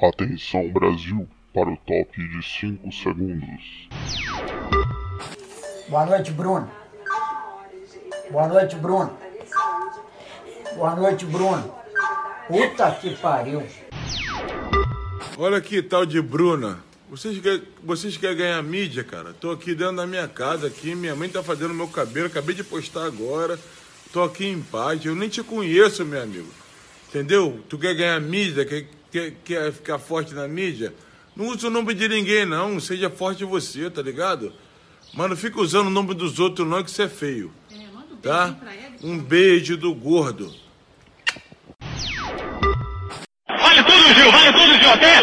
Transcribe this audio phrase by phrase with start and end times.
[0.00, 3.88] Atenção Brasil para o top de 5 segundos.
[5.88, 6.70] Boa noite, Bruno.
[8.30, 9.18] Boa noite, Bruno.
[10.76, 11.74] Boa noite, Bruno.
[12.46, 13.66] Puta que pariu.
[15.36, 16.78] Olha que tal de Bruna.
[17.10, 19.32] Vocês querem, vocês querem ganhar mídia, cara?
[19.32, 22.62] Tô aqui dentro da minha casa aqui, minha mãe tá fazendo meu cabelo, acabei de
[22.62, 23.58] postar agora.
[24.12, 26.48] Tô aqui em paz, eu nem te conheço, meu amigo.
[27.08, 27.60] Entendeu?
[27.68, 30.94] Tu quer ganhar mídia, quer, quer, quer ficar forte na mídia?
[31.34, 32.80] Não use o nome de ninguém, não.
[32.80, 34.52] Seja forte você, tá ligado?
[35.14, 37.52] Mas não fica usando o nome dos outros, não, que isso é feio.
[38.22, 38.56] Tá?
[39.02, 40.52] Um beijo do gordo.
[43.48, 45.20] Vale tudo, Gil, vale tudo, Gil, até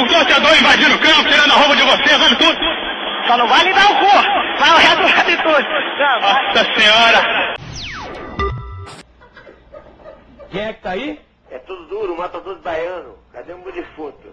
[0.00, 2.58] o torcedor invadindo o campo, tirando a roupa de você, vale tudo.
[3.26, 5.68] Só não vale dar o cu, vai o resto vale tudo.
[6.20, 7.54] Nossa senhora.
[10.50, 11.20] Quem é que tá aí?
[11.50, 13.16] É tudo duro, mata todos baiano.
[13.32, 14.28] Cadê o meu defunto?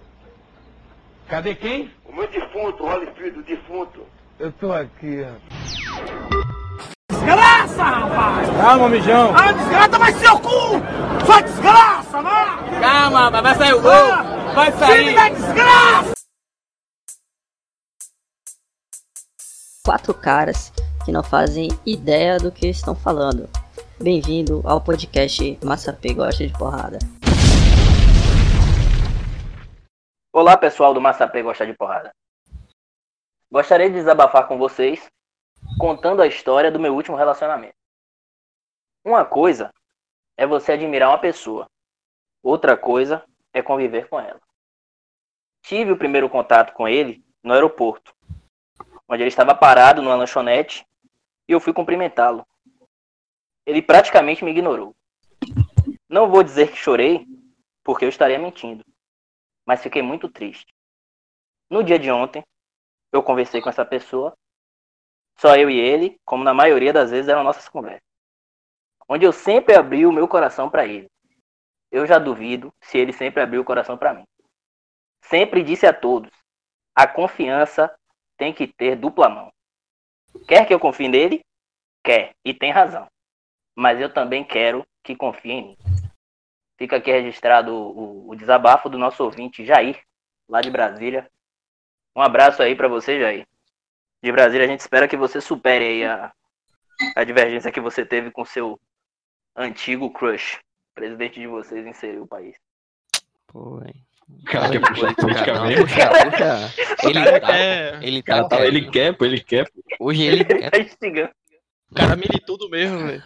[1.28, 1.92] Cadê quem?
[2.06, 4.06] O meu defunto, o Holyfield, o defunto.
[4.40, 5.26] Eu tô aqui,
[7.10, 8.50] Desgraça, rapaz!
[8.62, 9.36] Calma, mijão.
[9.36, 11.26] Ah, desgraça vai ser o cu!
[11.26, 12.80] Sua desgraça, vai!
[12.80, 14.54] Calma, vai sair o gol.
[14.54, 16.18] Vai Time da desgraça!
[19.84, 20.74] quatro caras
[21.06, 23.50] que não fazem ideia do que estão falando.
[24.00, 27.00] Bem-vindo ao podcast Massapê Gosta de Porrada.
[30.32, 32.14] Olá pessoal do Massapê Gosta de Porrada.
[33.52, 35.10] Gostaria de desabafar com vocês
[35.80, 37.74] contando a história do meu último relacionamento.
[39.04, 39.74] Uma coisa
[40.38, 41.68] é você admirar uma pessoa,
[42.44, 44.40] outra coisa é conviver com ela.
[45.64, 48.14] Tive o primeiro contato com ele no aeroporto,
[49.10, 50.86] onde ele estava parado numa lanchonete
[51.50, 52.46] e eu fui cumprimentá-lo.
[53.68, 54.96] Ele praticamente me ignorou.
[56.08, 57.28] Não vou dizer que chorei,
[57.84, 58.82] porque eu estaria mentindo,
[59.66, 60.74] mas fiquei muito triste.
[61.70, 62.42] No dia de ontem,
[63.12, 64.34] eu conversei com essa pessoa,
[65.38, 68.08] só eu e ele, como na maioria das vezes eram nossas conversas,
[69.06, 71.12] onde eu sempre abri o meu coração para ele.
[71.92, 74.24] Eu já duvido se ele sempre abriu o coração para mim.
[75.24, 76.32] Sempre disse a todos:
[76.96, 77.94] a confiança
[78.38, 79.52] tem que ter dupla mão.
[80.48, 81.42] Quer que eu confie nele?
[82.02, 83.10] Quer, e tem razão.
[83.78, 85.78] Mas eu também quero que confie em mim.
[86.80, 90.02] Fica aqui registrado o, o desabafo do nosso ouvinte Jair,
[90.50, 91.30] lá de Brasília.
[92.16, 93.46] Um abraço aí para você, Jair.
[94.24, 96.34] De Brasília, a gente espera que você supere aí a,
[97.16, 98.80] a divergência que você teve com seu
[99.56, 100.60] antigo crush.
[100.96, 102.56] Presidente de vocês inseriu o país.
[103.46, 103.94] Pô, velho.
[104.48, 105.86] Cara, quer puxar política Não, mesmo?
[105.86, 107.08] puxa, puxa.
[107.08, 109.70] Ele tá, É, ele Cara, tá, tá- ele quer, pô, ele quer.
[110.00, 110.72] Hoje ele quer.
[110.72, 111.32] Tá instigando.
[111.92, 113.24] O cara militudo mesmo, velho.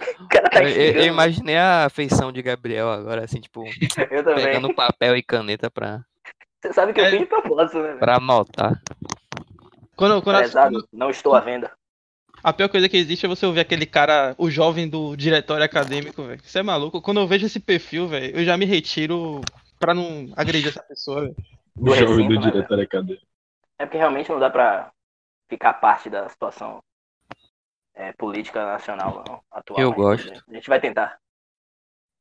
[0.52, 3.64] Tá Eu, eu- imaginei a feição de Gabriel agora, assim, tipo,
[4.12, 4.46] Eu também.
[4.46, 6.02] pegando papel e caneta pra,
[6.62, 7.10] Você sabe que eu É.
[7.12, 7.88] fiz de propósito, né?
[7.88, 8.00] velho?
[8.00, 8.82] pra anotar.
[9.96, 11.72] Quando, quando a- Prezado, não estou à venda.
[12.44, 16.24] a pior coisa que existe é você ouvir aquele cara, o jovem do diretório acadêmico,
[16.24, 16.42] velho.
[16.44, 17.02] Isso é maluco.
[17.02, 19.42] Quando eu vejo esse perfil, velho, eu já me retiro
[19.80, 21.36] pra não agredir essa pessoa, velho.
[21.78, 23.26] O jovem recinto, do né, diretor acadêmico.
[23.80, 24.92] É porque realmente não dá pra
[25.50, 26.80] ficar parte da situação
[27.94, 29.80] é, política nacional não, atual.
[29.80, 30.32] Eu gosto.
[30.50, 31.18] A gente vai tentar.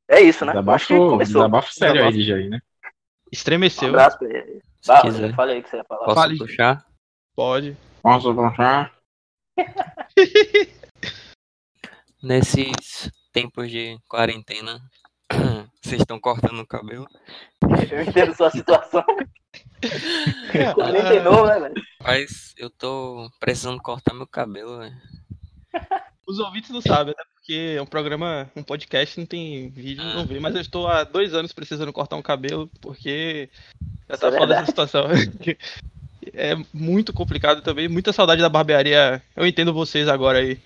[0.09, 0.51] É isso, né?
[0.51, 1.17] Que Desabafo, começou.
[1.41, 2.17] desabafo sério aí Desabafo.
[2.17, 2.57] de Jair, né?
[2.57, 2.89] Um
[3.31, 3.89] Estremeceu.
[3.89, 4.61] abraço pra ele.
[4.81, 5.35] Se Bah, quiser.
[5.35, 6.05] Fala aí que você ia falar.
[6.05, 6.37] Posso Fale.
[6.37, 6.85] puxar?
[7.35, 7.77] Pode.
[8.01, 8.93] Posso puxar?
[12.21, 14.79] Nesses tempos de quarentena,
[15.81, 17.07] vocês estão cortando o cabelo.
[17.91, 19.03] Eu entendo sua situação.
[20.75, 21.73] 49, né, velho?
[22.03, 24.95] Mas eu tô precisando cortar meu cabelo, velho.
[26.27, 30.25] Os ouvintes não sabem, até porque é um programa, um podcast, não tem vídeo, não
[30.25, 30.39] vê.
[30.39, 33.49] Mas eu estou há dois anos precisando cortar um cabelo, porque
[34.07, 35.07] já Isso tá é foda essa situação.
[36.33, 37.87] É muito complicado também.
[37.87, 39.21] Muita saudade da barbearia.
[39.35, 40.61] Eu entendo vocês agora aí.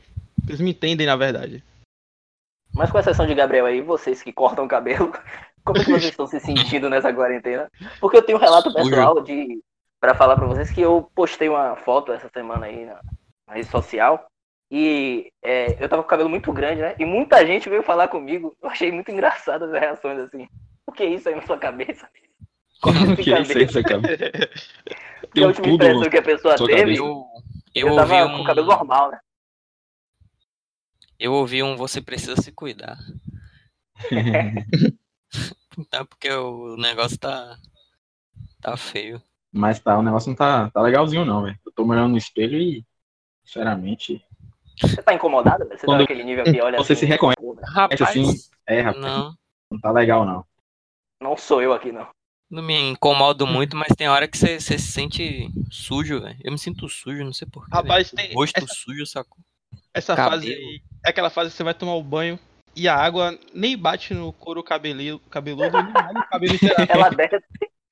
[0.47, 1.63] Eles me entendem, na verdade.
[2.73, 5.13] Mas com exceção de Gabriel aí, vocês que cortam o cabelo,
[5.63, 7.71] como é que vocês estão se sentindo nessa quarentena?
[8.01, 9.63] Porque eu tenho um relato pessoal de
[9.99, 12.99] para falar pra vocês que eu postei uma foto essa semana aí na,
[13.47, 14.27] na rede social
[14.69, 16.95] e é, eu tava com o cabelo muito grande, né?
[16.97, 18.55] E muita gente veio falar comigo.
[18.61, 20.47] Eu achei muito engraçado as reações assim.
[20.85, 22.07] O que é isso aí na sua cabeça?
[22.83, 24.17] O que é isso aí, seu cabelo?
[25.33, 27.01] Que a última impressão que a pessoa sua teve, cabeça.
[27.01, 27.33] Eu,
[27.73, 28.41] eu, eu tava ouvi com um.
[28.41, 29.19] o cabelo normal, né?
[31.17, 32.97] Eu ouvi um Você Precisa Se Cuidar.
[35.89, 37.57] Tá, porque o negócio tá.
[38.61, 39.21] Tá feio.
[39.51, 41.59] Mas tá, o negócio não tá, tá legalzinho não, velho.
[41.65, 42.85] Eu tô olhando no espelho e,
[43.43, 44.24] sinceramente,
[44.81, 45.65] Você tá incomodado?
[45.65, 45.79] velho?
[45.79, 48.33] Você Quando tá naquele nível que olha você assim, se reconhece pô, velho, Rapaz, assim,
[48.67, 49.33] é, rapaz, não.
[49.71, 50.45] não tá legal não.
[51.21, 52.07] Não sou eu aqui, não.
[52.49, 56.37] Não me incomodo muito, mas tem hora que você você se sente sujo, velho.
[56.43, 57.69] Eu me sinto sujo, não sei porquê.
[57.73, 58.27] Rapaz, velho.
[58.27, 59.37] tem Rosto essa- sujo, sacou?
[59.93, 60.41] Essa Cabelo.
[60.41, 62.37] fase é aquela fase que você vai tomar o banho
[62.75, 66.53] e a água nem bate no couro cabelo, cabeludo, nem molha o cabelo.
[66.89, 67.39] Ela desce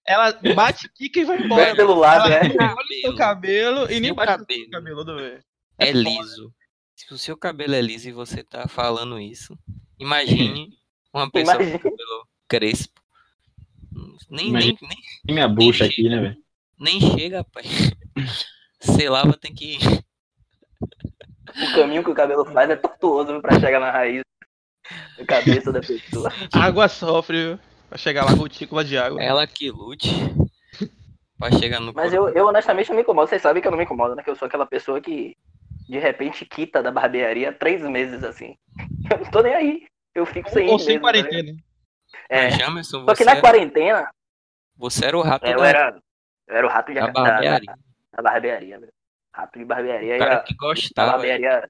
[0.06, 1.74] Ela bate, quica e vai embora.
[1.76, 2.50] pelo lado, Ela né?
[2.50, 4.62] nem molha o seu cabelo e nem bate no cabelo.
[4.62, 5.44] seu cabeludo, velho.
[5.80, 5.98] É foda.
[6.00, 6.54] liso.
[6.96, 9.58] Se o seu cabelo é liso e você tá falando isso,
[10.00, 10.70] imagine
[11.14, 11.80] uma pessoa Imagine.
[11.80, 13.02] com cabelo crespo.
[14.30, 14.78] Nem, nem, Imagine.
[14.82, 14.98] nem,
[15.28, 16.38] E minha bucha aqui, né, velho?
[16.80, 17.68] nem chega, rapaz.
[18.80, 19.78] Sei lá, vou ter que.
[20.82, 24.24] O caminho que o cabelo faz é tortuoso pra chegar na raiz
[25.18, 26.32] da cabeça da pessoa.
[26.52, 27.60] Água sofre, viu?
[27.90, 29.22] Pra chegar lá, gotícula de água.
[29.22, 30.10] Ela que lute
[31.38, 32.30] pra chegar no Mas corpo.
[32.30, 33.30] eu, eu honestamente não me incomodo.
[33.30, 34.24] Vocês sabem que eu não me incomodo, né?
[34.24, 35.38] Que eu sou aquela pessoa que
[35.88, 38.56] de repente quita da barbearia três meses assim.
[39.12, 39.86] Eu não tô nem aí.
[40.16, 41.54] Eu fico sem Ou ir sem tá quarentena.
[42.30, 42.44] É.
[42.46, 44.10] Mas, Jamerson, Só que na era- quarentena,
[44.78, 46.00] você era o rato eu da, era,
[46.48, 47.74] eu era o rato de da da- da- barbearia.
[48.16, 48.92] da barbearia, velho.
[49.34, 50.16] Rato de barbearia.
[50.16, 51.12] O cara que gostava.
[51.14, 51.68] barbearia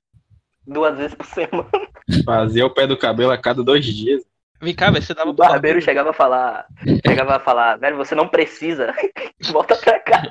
[0.67, 1.69] duas vezes por semana.
[2.25, 4.21] Fazia o pé do cabelo a cada dois dias.
[4.61, 6.65] Vem cá, velho, você dava O barbeiro chegava a falar,
[7.05, 8.93] chegava a falar, velho, você não precisa,
[9.51, 10.21] volta pra cá.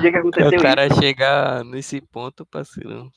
[0.00, 3.10] Dia que aconteceu O cara isso, chegar nesse ponto, parceiro.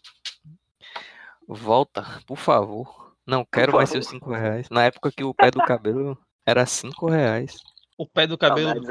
[1.47, 3.13] Volta, por favor.
[3.25, 4.69] Não quero mais seus 5 reais.
[4.69, 7.55] Na época que o pé do cabelo era 5 reais.
[7.97, 8.81] o pé do cabelo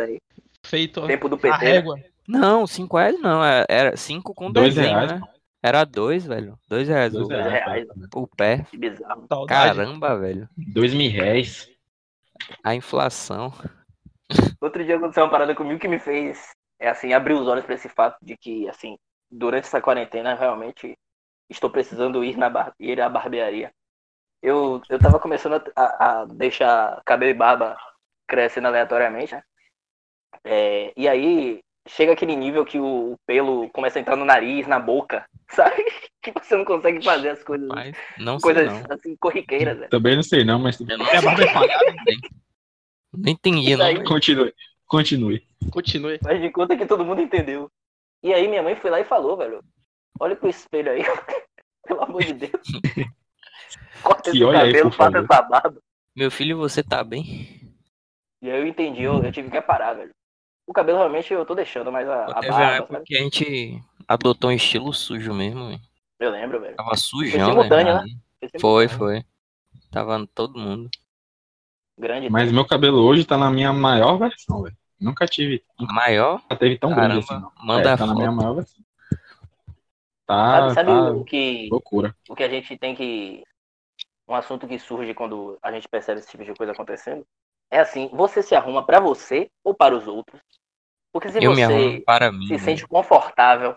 [0.65, 1.59] feito Tempo do a PT.
[1.65, 1.71] né?
[1.73, 1.97] régua.
[2.27, 3.45] Não, 5 reais não.
[3.45, 5.21] é- Era 5 com Dois desenho, reais, né?
[5.63, 6.59] Era 2, velho.
[6.69, 7.53] 2 reais Dois o, reais.
[7.53, 8.65] reais, o pé.
[8.71, 9.27] que bizarro.
[9.29, 9.77] Saudade.
[9.77, 10.49] Caramba, velho.
[10.57, 11.69] Dois mil reais.
[12.63, 13.53] A inflação.
[14.61, 17.75] Outro dia aconteceu uma parada comigo que me fez, é assim, abrir os olhos pra
[17.75, 18.97] esse fato de que, assim,
[19.31, 20.97] durante essa quarentena, realmente
[21.51, 23.71] estou precisando ir na bar ir à barbearia.
[24.43, 27.77] Eu, eu tava começando a, a- deixar cabelo e barba
[28.29, 29.43] crescendo aleatoriamente, né?
[30.45, 34.67] É, e aí chega aquele nível que o, o pelo começa a entrar no nariz,
[34.67, 35.85] na boca, sabe?
[36.23, 38.95] Que você não consegue fazer as coisas, Mas não sei coisas não.
[38.95, 39.91] assim, corriqueiras, velho.
[39.91, 41.93] Também não sei não, mas não É a barba é falhada.
[43.79, 44.05] não velho.
[44.05, 44.53] continue.
[44.89, 45.47] Continue.
[45.71, 46.19] Continue.
[46.19, 47.71] Faz de conta que todo mundo entendeu.
[48.23, 49.63] E aí minha mãe foi lá e falou, velho,
[50.19, 51.03] olha pro espelho aí,
[51.87, 52.53] pelo amor de Deus.
[54.03, 55.81] Corta esse olha aí, cabelo, faça essa barba.
[56.17, 57.77] Meu filho, você tá bem?
[58.41, 60.11] E aí eu entendi, eu, eu tive que parar, velho.
[60.67, 63.05] O cabelo realmente eu tô deixando, mas a, a Teve uma barba, época sabe?
[63.07, 65.81] que a gente adotou um estilo sujo mesmo, velho.
[66.19, 66.77] Eu lembro, velho.
[66.77, 68.07] Tava sujão, simultâneo, velho.
[68.07, 68.51] né?
[68.61, 69.25] Foi foi.
[69.91, 70.91] Tava todo mundo.
[71.99, 72.31] Grande.
[72.31, 74.77] Mas meu cabelo hoje tá na minha maior versão, velho.
[75.01, 75.65] Nunca tive.
[75.79, 76.41] Maior?
[76.43, 77.67] Nunca teve tão grande Caramba, assim, não.
[77.67, 78.85] manda é, a tá na minha maior versão.
[80.27, 82.15] Tá, Sabe, sabe tá o que loucura.
[82.29, 83.43] o que a gente tem que.
[84.29, 87.25] Um assunto que surge quando a gente percebe esse tipo de coisa acontecendo?
[87.71, 90.41] É assim, você se arruma pra você ou para os outros?
[91.13, 92.43] Porque se Eu você para mim.
[92.43, 92.61] se velho.
[92.61, 93.75] sente confortável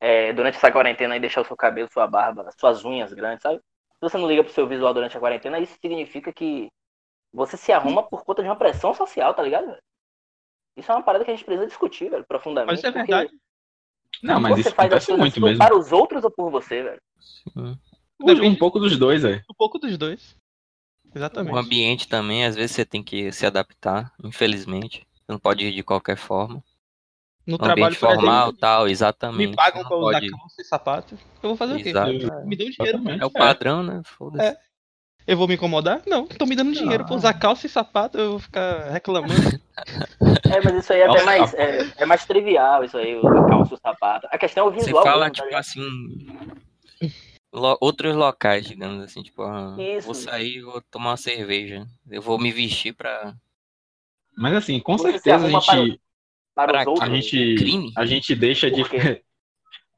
[0.00, 3.58] é, durante essa quarentena e deixar o seu cabelo, sua barba, suas unhas grandes, sabe?
[3.58, 6.68] Se você não liga pro seu visual durante a quarentena, isso significa que
[7.34, 9.66] você se arruma por conta de uma pressão social, tá ligado?
[9.66, 9.82] velho?
[10.76, 12.70] Isso é uma parada que a gente precisa discutir, velho, profundamente.
[12.70, 13.32] Mas isso é porque verdade.
[14.22, 15.58] Não, mas você isso faz as acontece muito mesmo.
[15.58, 17.02] para os outros ou por você, velho?
[17.20, 17.78] Sim.
[18.20, 19.42] Um pouco dos dois, velho.
[19.50, 20.36] Um pouco dos dois.
[21.12, 21.56] O Exatamente.
[21.58, 25.06] ambiente também, às vezes você tem que se adaptar, infelizmente.
[25.14, 26.62] Você não pode ir de qualquer forma.
[27.46, 29.50] No Um trabalho, formal, exemplo, tal, exatamente.
[29.50, 30.30] me pagam pra usar pode...
[30.30, 31.18] calça e sapato.
[31.42, 31.90] Eu vou fazer o quê?
[31.90, 32.12] Exato.
[32.12, 32.74] Me dão dinheiro.
[32.80, 33.22] Exatamente.
[33.22, 34.00] É o padrão, né?
[34.04, 34.46] Foda-se.
[34.46, 34.58] É.
[35.26, 36.02] Eu vou me incomodar?
[36.06, 39.34] Não, estão me dando dinheiro pra usar calça e sapato, eu vou ficar reclamando.
[40.50, 43.74] É, mas isso aí é até mais, é, é mais trivial, isso aí, o calço,
[43.74, 44.28] o sapato.
[44.30, 45.02] A questão é o Você visual.
[45.02, 45.60] fala, mesmo, tá tipo ligado?
[45.60, 45.80] assim.
[47.52, 50.04] lo- outros locais, digamos assim, tipo, ah, Isso.
[50.04, 51.86] vou sair, vou tomar uma cerveja.
[52.10, 53.34] Eu vou me vestir pra.
[54.36, 56.00] Mas assim, com Você certeza a gente,
[56.54, 57.08] para os outros.
[57.08, 57.92] a gente, Crime?
[57.96, 58.82] a gente deixa de?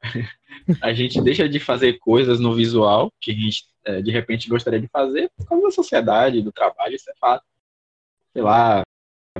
[0.83, 4.81] a gente deixa de fazer coisas no visual que a gente é, de repente gostaria
[4.81, 7.45] de fazer por causa da sociedade, do trabalho, isso é fato.
[8.33, 8.83] Sei lá,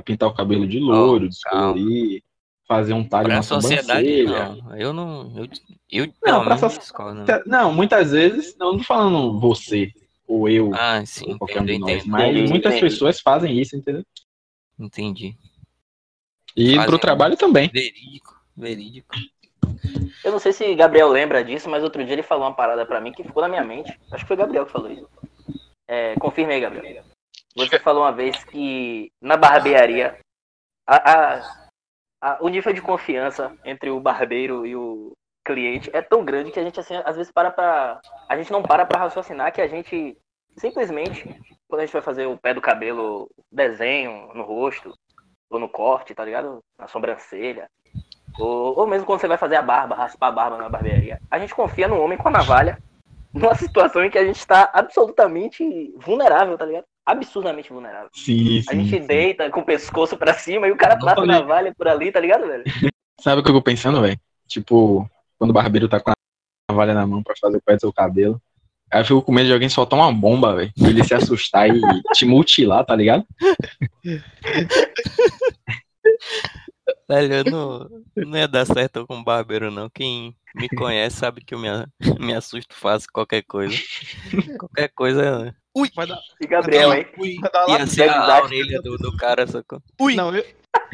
[0.05, 2.23] pintar o cabelo de louro, descolorir,
[2.67, 4.75] fazer um talho Pra na sociedade, não.
[4.77, 5.33] Eu não.
[5.37, 5.47] Eu,
[5.91, 7.25] eu pra menos, soci- escola, não.
[7.45, 9.91] Não, muitas vezes, não tô falando você
[10.25, 12.91] ou eu, Ah, sim, ou qualquer um de nós, mas Entendi, muitas entendi.
[12.91, 14.03] pessoas fazem isso, entendeu?
[14.77, 15.35] Entendi.
[16.55, 17.69] E Fazem pro trabalho também.
[17.69, 19.15] Verídico, verídico.
[20.23, 22.99] Eu não sei se Gabriel lembra disso, mas outro dia ele falou uma parada pra
[22.99, 23.97] mim que ficou na minha mente.
[24.11, 25.07] Acho que foi Gabriel que falou isso.
[25.87, 27.03] É, confirme aí, Gabriel.
[27.55, 30.19] Você falou uma vez que na barbearia
[30.85, 31.69] a- a-
[32.21, 35.13] a- o nível de confiança entre o barbeiro e o
[35.45, 38.01] cliente é tão grande que a gente assim, às vezes para pra.
[38.27, 40.17] A gente não para pra raciocinar que a gente
[40.57, 41.23] simplesmente,
[41.67, 44.93] quando a gente vai fazer o pé do cabelo, desenho no rosto,
[45.49, 46.59] ou no corte, tá ligado?
[46.77, 47.69] Na sobrancelha.
[48.39, 51.19] Ou, ou mesmo quando você vai fazer a barba, raspar a barba na barbearia.
[51.29, 52.77] A gente confia no homem com a navalha
[53.33, 56.85] numa situação em que a gente tá absolutamente vulnerável, tá ligado?
[57.05, 58.09] Absurdamente vulnerável.
[58.13, 58.83] Sim, A sim.
[58.83, 62.11] gente deita com o pescoço pra cima e o cara passa a navalha por ali,
[62.11, 62.63] tá ligado, velho?
[63.21, 64.19] Sabe o que eu fico pensando, velho?
[64.47, 66.13] Tipo, quando o barbeiro tá com a
[66.69, 68.41] navalha na mão pra fazer o pé do seu cabelo.
[68.91, 70.71] Aí eu fico com medo de alguém soltar uma bomba, velho.
[70.77, 71.81] Ele se assustar e
[72.13, 73.25] te mutilar, tá ligado?
[77.09, 79.89] Velho, eu não, não ia dar certo com barbeiro, não.
[79.89, 81.67] Quem me conhece sabe que eu me,
[82.19, 83.75] me assusto fácil qualquer coisa.
[84.59, 85.55] Qualquer coisa.
[85.75, 85.89] Ui!
[85.95, 87.07] Vai dar, E Gabriel, hein?
[87.17, 87.35] Ui!
[87.39, 87.79] vai dar lá.
[87.79, 89.81] Ia ser a orelha do, do cara, sacou?
[89.99, 90.15] Ui!
[90.15, 90.43] Não, eu,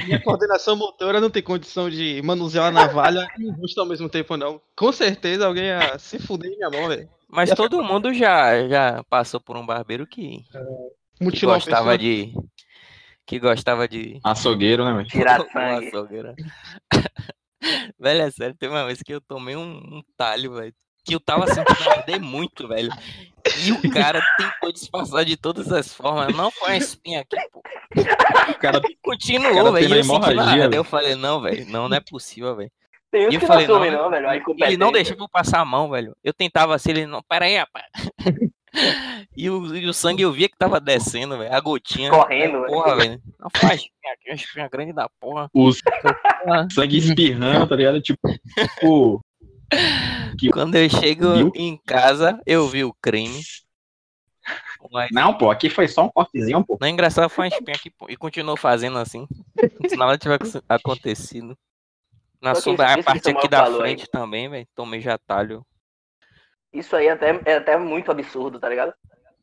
[0.06, 4.10] minha coordenação motora não tem condição de manusear a navalha e o rosto ao mesmo
[4.10, 4.62] tempo, não.
[4.76, 7.10] Com certeza alguém ia se fuder em minha mão, velho.
[7.28, 10.44] Mas todo mundo já, já passou por um barbeiro que,
[11.18, 12.34] que Mutilar uma gostava de.
[13.25, 14.20] Que gostava de.
[14.24, 15.08] Açougueiro, né, velho?
[15.08, 15.88] Tirar sangue.
[15.88, 16.34] açougueiro.
[18.00, 20.74] velho, é sério, teve uma vez que eu tomei um, um talho, velho.
[21.06, 22.89] Que eu tava sentindo arder muito, velho.
[23.65, 26.34] E o cara tentou disfarçar de todas as formas.
[26.34, 27.60] Não foi uma espinha aqui, pô.
[28.50, 29.96] O cara Continuou, Cara, velho.
[29.96, 30.70] eu hemorragia.
[30.74, 31.65] Eu falei, não, velho.
[31.68, 32.72] Não, não é possível, velho.
[33.12, 34.30] Tem uns E eu que falei, não assumem, não, velho.
[34.30, 36.15] Aí Ele não deixava eu passar a mão, velho.
[36.24, 37.22] Eu tentava assim, ele não.
[37.22, 37.86] Pera aí, rapaz.
[39.36, 41.51] E o, e o sangue eu via que tava descendo, velho.
[41.51, 42.12] A gotinha.
[42.12, 42.68] Correndo, velho.
[42.68, 43.22] Porra, velho.
[43.39, 45.50] Não faz espinha aqui, uma espinha grande da porra.
[45.53, 45.72] o
[46.72, 48.00] sangue espirrando, tá ligado?
[48.00, 48.27] Tipo,
[48.70, 49.22] tipo,
[50.51, 51.51] Quando eu chego Viu?
[51.56, 53.42] em casa, eu vi o crime.
[54.92, 56.77] Mas não, pô, aqui foi só um cortezinho, pô.
[56.80, 58.06] não é engraçado, foi uma espinha aqui, pô.
[58.10, 59.25] E continuou fazendo assim.
[59.77, 61.58] Como se nada tivesse acontecido.
[62.42, 63.74] Na que sombra, a que parte o aqui da aí.
[63.77, 64.68] frente também, velho.
[64.75, 65.65] Tomei já talho.
[66.74, 68.94] Isso aí é até, é até muito absurdo, tá ligado?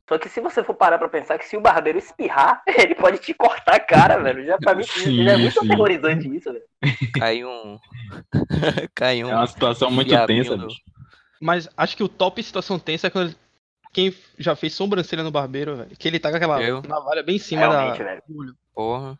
[0.08, 3.18] Só que se você for parar pra pensar que se o barbeiro espirrar, ele pode
[3.18, 4.44] te cortar a cara, velho.
[4.44, 5.66] Já pra mim Sim, já é muito sim.
[5.66, 6.64] aterrorizante isso, velho.
[7.14, 7.78] Caiu um.
[8.94, 9.30] Caiu um.
[9.30, 10.80] É uma situação muito tensa, do- bicho.
[11.40, 13.34] Mas acho que o top situação tensa é quando
[13.92, 15.96] quem já fez sobrancelha no barbeiro, velho.
[15.96, 16.82] Que ele tá com aquela Eu?
[16.82, 18.04] navalha bem em cima Realmente, da.
[18.04, 18.22] velho.
[18.28, 18.54] do olho.
[18.74, 19.18] Porra.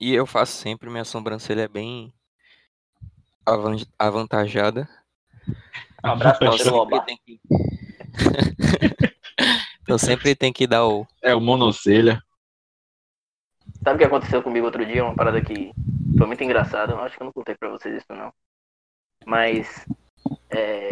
[0.00, 2.12] E eu faço sempre, minha sobrancelha é bem
[3.46, 4.88] avan- avantajada.
[6.04, 7.40] Um abraço pra Então tem que.
[9.82, 11.06] então sempre tem que dar o.
[11.22, 12.22] É o monocelha.
[13.82, 15.04] Sabe o que aconteceu comigo outro dia?
[15.04, 15.72] Uma parada que
[16.18, 16.92] foi muito engraçada.
[16.92, 18.32] Eu acho que eu não contei pra vocês isso, não.
[19.24, 19.86] Mas.
[20.50, 20.88] é,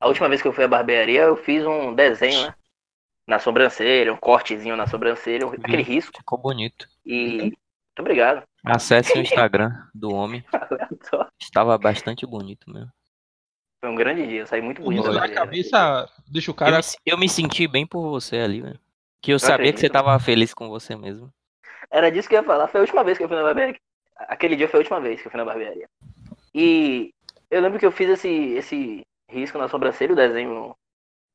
[0.00, 2.54] A última vez que eu fui à barbearia, eu fiz um desenho, né?
[3.26, 6.16] Na sobrancelha, um cortezinho na sobrancelha, um- aquele risco.
[6.16, 6.88] Ficou bonito.
[7.06, 7.36] E.
[7.42, 8.42] Muito obrigado.
[8.64, 10.44] Acesse o Instagram do homem.
[11.40, 12.90] Estava bastante bonito mesmo.
[13.82, 15.10] Foi um grande dia, eu saí muito bonito.
[15.10, 16.76] na cabeça deixa o Eu cara.
[16.76, 18.78] me, eu me senti bem por você ali, velho.
[19.20, 19.92] Que eu sabia que você acredito.
[19.92, 21.32] tava feliz com você mesmo.
[21.90, 22.68] Era disso que eu ia falar.
[22.68, 23.76] Foi a última vez que eu fui na barbearia.
[24.16, 25.88] Aquele dia foi a última vez que eu fui na barbearia.
[26.54, 27.12] E
[27.50, 30.76] eu lembro que eu fiz esse, esse risco na sobrancelha, o desenho no,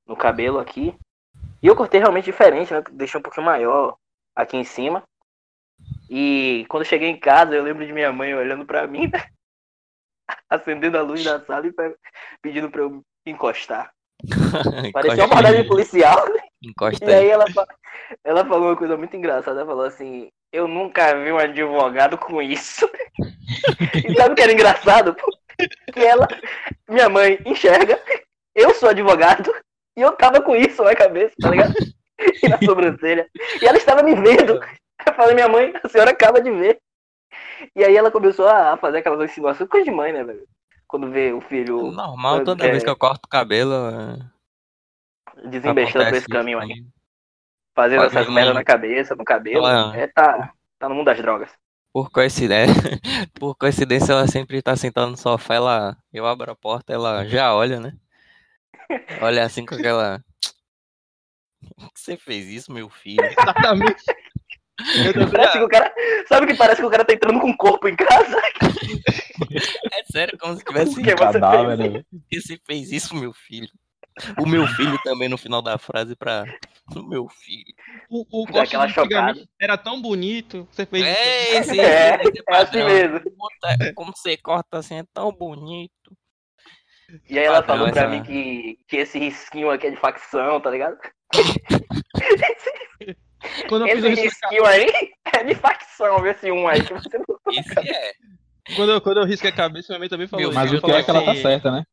[0.08, 0.96] no cabelo aqui.
[1.62, 2.82] E eu cortei realmente diferente, né?
[2.94, 3.98] Deixei um pouquinho maior
[4.34, 5.04] aqui em cima.
[6.10, 9.25] E quando eu cheguei em casa, eu lembro de minha mãe olhando pra mim, né?
[10.50, 11.96] acendendo a luz da sala e pe-
[12.41, 13.91] pedindo pra eu encostar.
[14.93, 16.25] Parecia uma abordagem policial.
[16.63, 17.46] Encosta E aí ela,
[18.24, 19.60] ela falou uma coisa muito engraçada.
[19.60, 22.89] Ela falou assim: Eu nunca vi um advogado com isso.
[23.93, 25.15] e sabe o que era engraçado?
[25.93, 26.27] Que ela,
[26.88, 28.00] minha mãe, enxerga,
[28.55, 29.51] eu sou advogado,
[29.98, 31.74] e eu tava com isso na cabeça, tá ligado?
[32.43, 33.27] E na sobrancelha.
[33.62, 34.60] E ela estava me vendo.
[35.05, 36.79] Eu falei, minha mãe, a senhora acaba de ver.
[37.76, 40.48] E aí ela começou a fazer aquelas insinuações, coisa de mãe, né, velho?
[40.88, 43.74] Quando vê o filho Normal, toda é, vez que eu corto o cabelo.
[43.74, 46.72] é, desembestando por esse caminho aí.
[46.72, 46.86] aí.
[47.76, 49.68] Fazendo Pode essas merdas na cabeça, no cabelo.
[49.68, 51.52] Ela- É, tá, tá no mundo das drogas.
[51.94, 52.74] Por coincidência,
[53.34, 57.54] por coincidência, ela sempre tá sentada no sofá, ela, eu abro a porta, ela já
[57.56, 57.94] olha, né?
[59.22, 60.24] Olha assim com aquela.
[61.76, 63.24] Por que você fez isso, meu filho?
[63.40, 64.04] Exatamente.
[65.31, 65.93] Parece que o cara.
[66.27, 68.38] Sabe que parece que o cara tá entrando com o corpo em casa?
[69.91, 70.93] É sério, como se tivesse.
[70.93, 72.03] Você Cadáver, fez né?
[72.29, 73.67] Que você fez isso, meu filho?
[74.39, 76.43] O meu filho também no final da frase pra.
[76.96, 77.74] O meu filho.
[78.10, 79.50] O, o Dá corte aquela de antigamente chocada.
[79.60, 80.67] era tão bonito.
[80.72, 81.03] Você fez.
[81.05, 82.86] É esse, É, esse É assim padrão.
[82.88, 83.19] mesmo.
[83.22, 85.91] Puta, Como você corta assim, é tão bonito.
[87.29, 89.98] E aí ela Padrão, falou pra essa- mim que, que esse risquinho aqui é de
[89.98, 90.98] facção, tá ligado?
[93.70, 94.88] Quando eu fiz o Esse risco, risquinho aí
[95.36, 97.25] é de facção, esse um aí que você não.
[97.54, 98.13] Esse é.
[98.75, 100.54] quando, eu, quando eu risquei a cabeça, minha mãe também falou Meu.
[100.54, 101.84] Mas o pior é que ela tá assim, certa, né?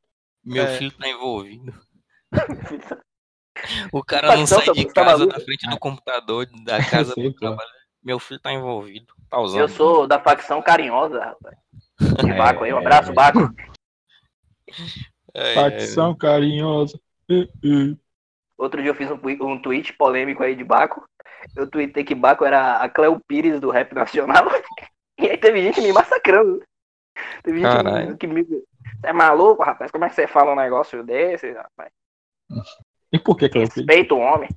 [0.45, 0.79] Meu É.
[0.79, 1.75] filho tá envolvido.
[3.93, 7.15] O cara não Facção, sai tá- de tá casa da frente do computador da casa
[7.15, 7.71] do trabalho.
[8.03, 9.15] Meu filho tá envolvido.
[9.31, 9.61] Tá usando.
[9.61, 11.57] Eu sou da facção carinhosa, rapaz.
[12.21, 13.15] De É, Baco aí, um é, abraço, é.
[13.15, 13.55] Baco.
[15.33, 16.99] É, Facção carinhosa.
[17.31, 17.99] Uh, uh.
[18.59, 19.19] Outro dia eu fiz um,
[19.49, 21.09] um tweet polêmico aí de Baco.
[21.57, 24.45] Eu tuitei que Baco era a Cleo Pires do rap nacional.
[25.17, 26.61] E aí teve gente me massacrando.
[27.45, 28.17] Teve gente Caralho.
[28.19, 28.43] que me.
[28.43, 28.67] Você
[29.05, 29.89] é maluco, rapaz?
[29.93, 31.93] Como é que você fala um negócio desse, rapaz?
[33.13, 33.77] E por que, Cleo Pires?
[33.77, 34.49] Respeita o homem.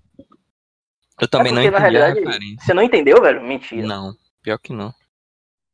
[1.22, 2.56] Eu também é não porque, na entendi a realidade.
[2.60, 3.44] Você não entendeu, velho?
[3.44, 3.86] Mentira.
[3.86, 4.91] Não, pior que não.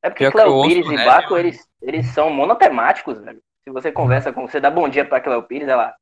[0.02, 3.42] É porque Pior Cleo Pires e Baco, eu- eles, eles são monotemáticos, velho.
[3.64, 4.46] Se você conversa com.
[4.46, 5.96] Você dá bom dia pra Cleo Pires, ela.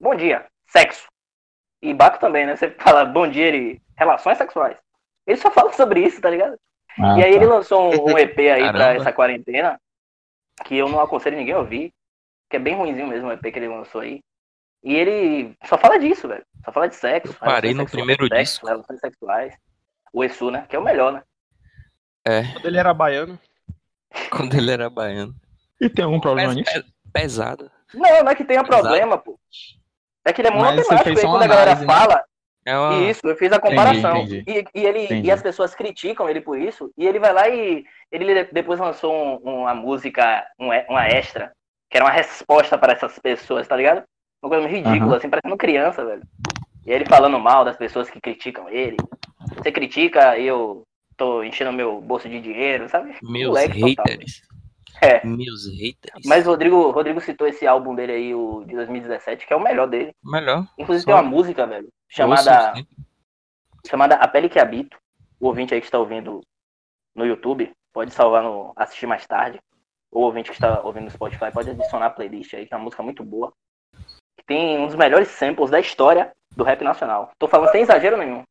[0.00, 1.06] Bom dia, sexo.
[1.84, 2.56] E Baco também, né?
[2.56, 3.82] Você fala bom dia, ele.
[3.96, 4.76] Relações sexuais.
[5.26, 6.58] Ele só fala sobre isso, tá ligado?
[6.98, 7.36] Ah, e aí tá.
[7.36, 9.80] ele lançou um, um EP aí pra essa quarentena,
[10.64, 11.92] que eu não aconselho ninguém a ouvir,
[12.50, 14.20] que é bem ruimzinho mesmo o EP que ele lançou aí.
[14.82, 16.44] E ele só fala disso, velho.
[16.64, 17.32] Só fala de sexo.
[17.32, 18.66] Eu parei no sexuais, primeiro sexo, disco.
[18.66, 19.54] Relações sexuais.
[20.12, 20.64] O Esu, né?
[20.68, 21.22] Que é o melhor, né?
[22.26, 23.38] É, Quando ele era baiano.
[24.30, 25.34] quando ele era baiano.
[25.80, 26.84] E tem algum problema Pes- nisso?
[26.84, 27.70] pe- pesado.
[27.92, 28.80] Não, não é que tenha Exato.
[28.80, 29.38] problema, pô.
[30.24, 31.92] É que ele é Mas fez aí só quando a galera análise, né?
[31.94, 32.24] fala,
[32.66, 32.94] É uma...
[33.10, 34.16] Isso, eu fiz a comparação.
[34.18, 34.44] entendi.
[34.46, 35.28] E, e ele, Entendi.
[35.28, 39.12] e as pessoas criticam ele por isso, e ele vai lá e ele depois lançou
[39.14, 41.52] um- uma música, um uma extra,
[41.90, 44.02] que era uma resposta para essas pessoas, tá ligado?
[44.42, 45.16] Uma coisa ridícula, Aham.
[45.16, 46.22] assim, parecendo criança, velho.
[46.86, 48.96] E ele falando mal das pessoas que criticam ele.
[49.56, 50.82] Você critica e eu
[51.16, 53.14] tô enchendo meu bolso de dinheiro, sabe?
[53.22, 54.06] Meus Moleque total.
[55.04, 55.24] É.
[55.24, 56.24] Meus haters.
[56.24, 59.60] Mas o Rodrigo, Rodrigo citou esse álbum dele aí, o de 2017, que é o
[59.60, 60.14] melhor dele.
[60.22, 60.66] Melhor.
[60.78, 62.86] Inclusive Só tem uma música, velho, chamada ouço
[63.86, 64.98] chamada A Pele que Habito.
[65.38, 66.40] O ouvinte aí que está ouvindo
[67.14, 69.60] no YouTube pode salvar no assistir mais tarde.
[70.10, 72.76] Ou o ouvinte que está ouvindo no Spotify pode adicionar a playlist aí, que é
[72.76, 73.52] uma música muito boa.
[74.36, 77.30] Que tem um dos melhores samples da história do rap nacional.
[77.38, 78.42] Tô falando sem exagero nenhum.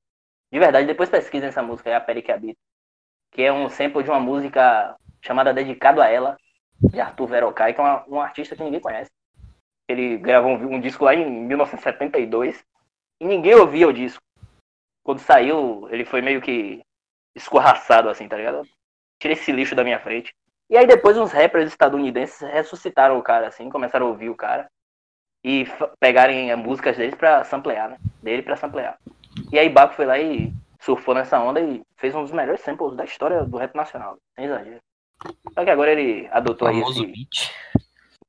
[0.52, 2.60] De verdade, depois pesquisem essa música aí, A Pele que Habito.
[3.32, 6.38] Que é um sample de uma música chamada Dedicado a Ela,
[6.92, 9.10] de Arthur Verocai, que é uma- um artista que ninguém conhece.
[9.90, 12.64] Ele gravou um, um disco lá em 1972
[13.22, 14.22] e ninguém ouvia o disco
[15.04, 16.82] quando saiu, ele foi meio que
[17.36, 18.66] escorraçado, assim, tá ligado?
[19.20, 20.34] Tira esse lixo da minha frente.
[20.70, 24.68] E aí depois uns rappers estadunidenses ressuscitaram o cara, assim, começaram a ouvir o cara.
[25.44, 25.66] E
[26.00, 27.98] pegarem as músicas deles pra samplear, né?
[28.22, 28.98] Dele pra samplear.
[29.52, 32.96] E aí Baco foi lá e surfou nessa onda e fez um dos melhores samples
[32.96, 34.18] da história do rap nacional.
[34.36, 34.80] Sem exagero.
[35.54, 37.12] Só que agora ele adotou aí Famoso esse...
[37.12, 37.52] beat.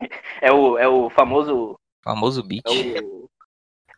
[0.42, 1.78] É o, é o famoso...
[2.02, 2.64] Famoso beat.
[2.66, 3.30] É o,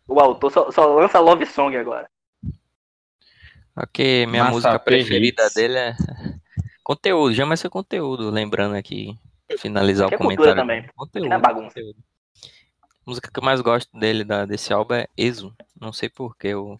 [0.07, 2.09] o autor só, só lança love song agora.
[3.77, 5.55] Ok, minha Massa música preferida Hits.
[5.55, 5.97] dele é
[6.85, 9.19] conteúdo, já vai ser conteúdo, lembrando aqui,
[9.59, 10.63] finalizar Que o é cultura comentário.
[10.63, 11.69] também, Conteúdo, que não é bagunça.
[11.75, 11.99] conteúdo.
[12.85, 15.53] A música que eu mais gosto dele, da, desse álbum, é Exu.
[15.81, 16.79] Não sei porquê, o...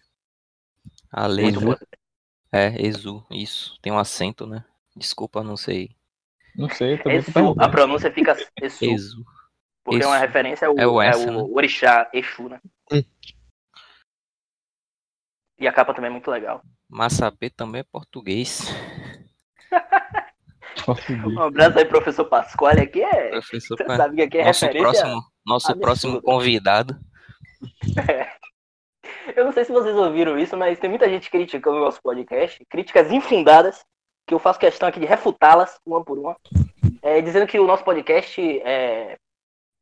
[1.11, 1.77] a letra.
[2.51, 3.77] É, Exu, isso.
[3.81, 4.63] Tem um acento, né?
[4.95, 5.96] Desculpa, não sei.
[6.57, 7.71] Não sei, eu também tô Exu, a perguntando.
[7.71, 9.23] pronúncia fica Exu, Exu.
[9.83, 11.53] porque é uma referência ao, É o é essa, o né?
[11.53, 12.59] orixá Exu, né?
[12.91, 13.03] Hum.
[15.59, 16.61] E a capa também é muito legal.
[16.89, 18.61] Massapê também é português.
[21.25, 23.29] Um abraço aí, professor Pasquale, aqui é...
[23.31, 25.01] Professor, Você Pa- sabe que aqui é nosso referência...
[25.01, 26.97] próximo, nosso próximo convidado.
[29.35, 32.63] Eu não sei se vocês ouviram isso, mas tem muita gente criticando o nosso podcast,
[32.69, 33.83] críticas infundadas,
[34.27, 36.35] que eu faço questão aqui de refutá-las uma por uma,
[37.01, 39.17] é, dizendo que o nosso podcast é,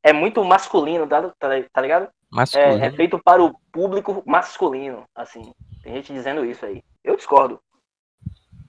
[0.04, 2.08] é muito masculino, tá, tá, ligado?
[2.32, 2.84] Masculino.
[2.84, 5.52] É, é feito para o público masculino, assim.
[5.82, 6.84] Tem gente dizendo isso aí.
[7.04, 7.60] Eu discordo.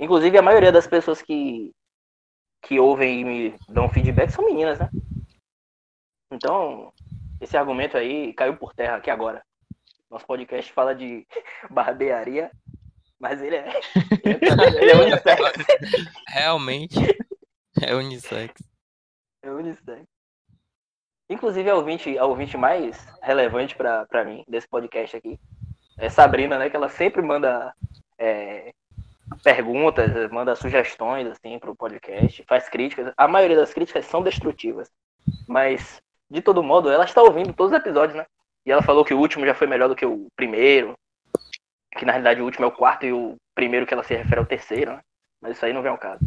[0.00, 1.72] Inclusive, a maioria das pessoas que,
[2.62, 4.88] que ouvem e me dão feedback são meninas, né?
[6.32, 6.90] Então,
[7.38, 9.42] esse argumento aí caiu por terra aqui agora.
[10.10, 11.26] Nosso podcast fala de
[11.70, 12.50] barbearia,
[13.18, 13.68] mas ele é,
[14.80, 15.66] ele é unissex.
[16.28, 16.96] Realmente
[17.82, 18.62] é unissex.
[19.42, 20.06] É unissex.
[21.28, 25.38] Inclusive, a ouvinte, a ouvinte mais relevante pra pra mim desse podcast aqui
[25.98, 26.70] é Sabrina, né?
[26.70, 27.74] Que ela sempre manda
[28.18, 28.72] é,
[29.42, 33.12] perguntas, manda sugestões assim pro podcast, faz críticas.
[33.16, 34.90] A maioria das críticas são destrutivas,
[35.48, 36.00] mas
[36.30, 38.26] de todo modo ela está ouvindo todos os episódios, né?
[38.64, 40.96] E ela falou que o último já foi melhor do que o primeiro,
[41.96, 44.40] que na realidade o último é o quarto e o primeiro que ela se refere
[44.40, 45.00] é o terceiro, né?
[45.40, 46.20] Mas isso aí não vem ao caso.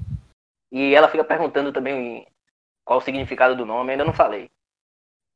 [0.71, 2.27] E ela fica perguntando também
[2.85, 4.49] qual o significado do nome, ainda não falei.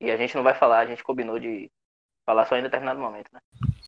[0.01, 1.71] E a gente não vai falar, a gente combinou de
[2.25, 3.39] falar só em determinado momento, né?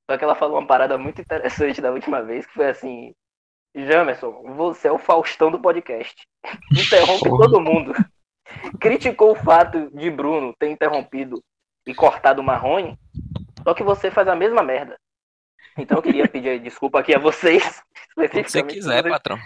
[0.09, 3.13] Só que ela falou uma parada muito interessante da última vez, que foi assim,
[3.75, 6.15] Jamerson, você é o Faustão do podcast.
[6.71, 7.93] Interrompe todo mundo.
[8.79, 11.41] Criticou o fato de Bruno ter interrompido
[11.85, 12.97] e cortado o Marrone,
[13.63, 14.95] só que você faz a mesma merda.
[15.77, 17.81] Então eu queria pedir desculpa aqui a vocês,
[18.15, 19.37] Quando você quiser, você- patrão.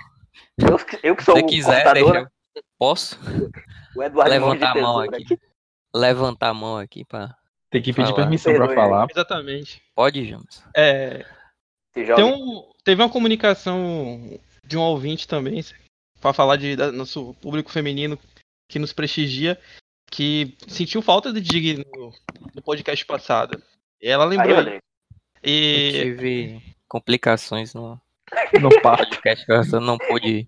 [0.58, 2.26] Eu, que- eu que sou Se você o quiser, cortador, deixa.
[2.26, 2.30] né?
[2.78, 3.20] Posso
[3.96, 5.40] o Eduardo levantar a mão Tesoura aqui?
[5.96, 7.36] Levantar a mão aqui pra.
[7.70, 8.16] Tem que pedir falar.
[8.24, 9.08] permissão pra Perdoe falar.
[9.10, 9.82] Exatamente.
[9.96, 10.64] Pode, James.
[10.76, 11.26] É,
[11.94, 15.64] Se um, teve uma comunicação de um ouvinte também,
[16.22, 18.18] pra falar de da- nosso público feminino
[18.68, 19.60] que nos prestigia,
[20.12, 22.12] que sentiu falta de Dig no,
[22.56, 23.62] no podcast passado.
[24.02, 24.80] E ela Aí,
[25.42, 25.48] Rodrigo.
[25.48, 28.00] Eu e tive complicações no
[28.60, 30.48] No podcast, eu não pude.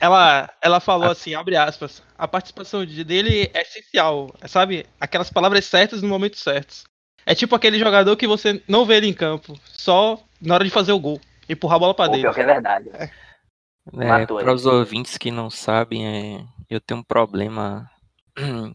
[0.00, 4.86] ela, ela falou assim, abre aspas, a participação de- dele é essencial, sabe?
[5.00, 6.84] Aquelas palavras certas no momento certo.
[7.24, 10.70] É tipo aquele jogador que você não vê ele em campo, só na hora de
[10.70, 12.22] fazer o gol, empurrar a bola pra Pô, dentro.
[12.22, 12.88] pior que é verdade.
[12.94, 14.26] É, aí.
[14.26, 17.88] para os ouvintes que não sabem, é, eu tenho um problema.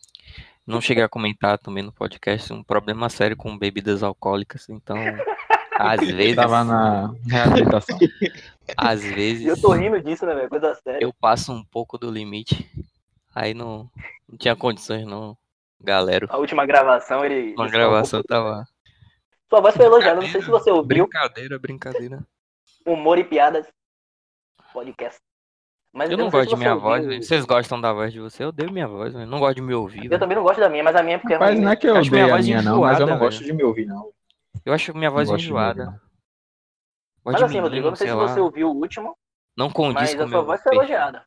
[0.66, 4.68] Não cheguei a comentar também no podcast, um problema sério com bebidas alcoólicas.
[4.68, 4.98] Então,
[5.78, 7.98] às vezes, Tava na reabilitação.
[8.76, 10.50] às vezes, eu tô rindo disso, né, velho?
[10.50, 11.04] Coisa séria.
[11.04, 12.70] eu passo um pouco do limite.
[13.34, 13.90] Aí não,
[14.28, 15.38] não tinha condições, não,
[15.80, 16.26] galera.
[16.30, 17.54] A última gravação, ele.
[17.56, 18.66] Uma ele gravação tava.
[19.50, 20.86] Sua voz foi elogiada, não sei se você ouviu.
[21.06, 22.20] Brincadeira, brincadeira.
[22.86, 23.66] Humor e piadas.
[24.74, 25.20] Podcast.
[25.94, 26.90] Mas Eu não sei gosto de minha ouviu.
[26.90, 27.24] voz, velho.
[27.24, 28.44] Vocês gostam da voz de você?
[28.44, 29.26] Eu odeio minha voz, velho.
[29.26, 30.04] Não gosto de me ouvir.
[30.04, 30.20] Eu velho.
[30.20, 31.62] também não gosto da minha, mas a minha é porque é ruim.
[31.62, 33.64] não é que eu odeio a voz minha, não, mas eu não gosto de me
[33.64, 34.12] ouvir, não.
[34.66, 36.02] Eu acho minha voz enjoada.
[37.24, 38.28] Mas assim, Rodrigo, eu não sei sei se lá.
[38.28, 39.18] você ouviu o último,
[39.58, 41.26] Não condiz mas com a sua voz foi elogiada.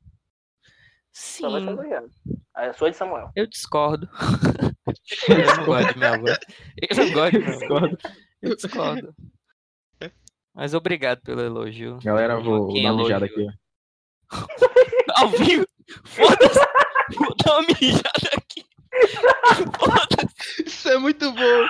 [1.12, 2.08] Sua voz foi Sim, elogiada.
[2.54, 3.30] A sua é de Samuel.
[3.36, 4.08] eu discordo.
[5.28, 6.38] eu não gosto de minha voz.
[6.80, 7.92] Eu não gosto de minha voz.
[8.42, 9.14] Eu discordo.
[10.54, 11.98] Mas obrigado pelo elogio.
[12.02, 13.46] Galera, vou, dar uma mijada aqui.
[15.16, 15.66] Ao vivo!
[16.04, 16.60] Foda-se!
[17.16, 18.64] Vou dar uma mijada aqui.
[19.78, 20.62] Foda-se!
[20.66, 21.66] Isso é muito bom.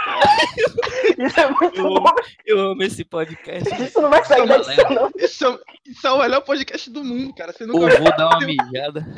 [1.27, 2.05] Isso é muito Eu, bom.
[2.47, 3.83] eu amo esse podcast.
[3.83, 4.73] Isso não vai sair da Galera.
[4.73, 5.11] edição, não.
[5.17, 5.59] Isso é,
[5.91, 7.53] isso é o melhor podcast do mundo, cara.
[7.53, 9.07] Você Ou nunca vou dar uma mijada.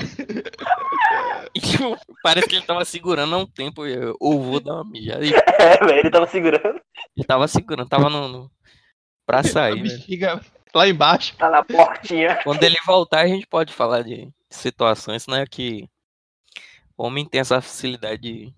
[1.54, 3.84] E, tipo, parece que ele tava segurando há um tempo.
[3.86, 5.24] eu- Ou vou dar uma mijada.
[5.24, 6.80] E É, velho, ele tava segurando.
[7.16, 8.28] ele tava segurando, tava no.
[8.28, 8.50] no...
[9.26, 9.82] Pra a sair, né?
[9.82, 10.40] bexiga
[10.74, 11.36] lá embaixo.
[11.36, 12.40] Tá na portinha.
[12.42, 15.44] Quando ele voltar, a gente pode falar de situações, né?
[15.46, 15.86] Que
[16.96, 18.54] homem tem essa facilidade de,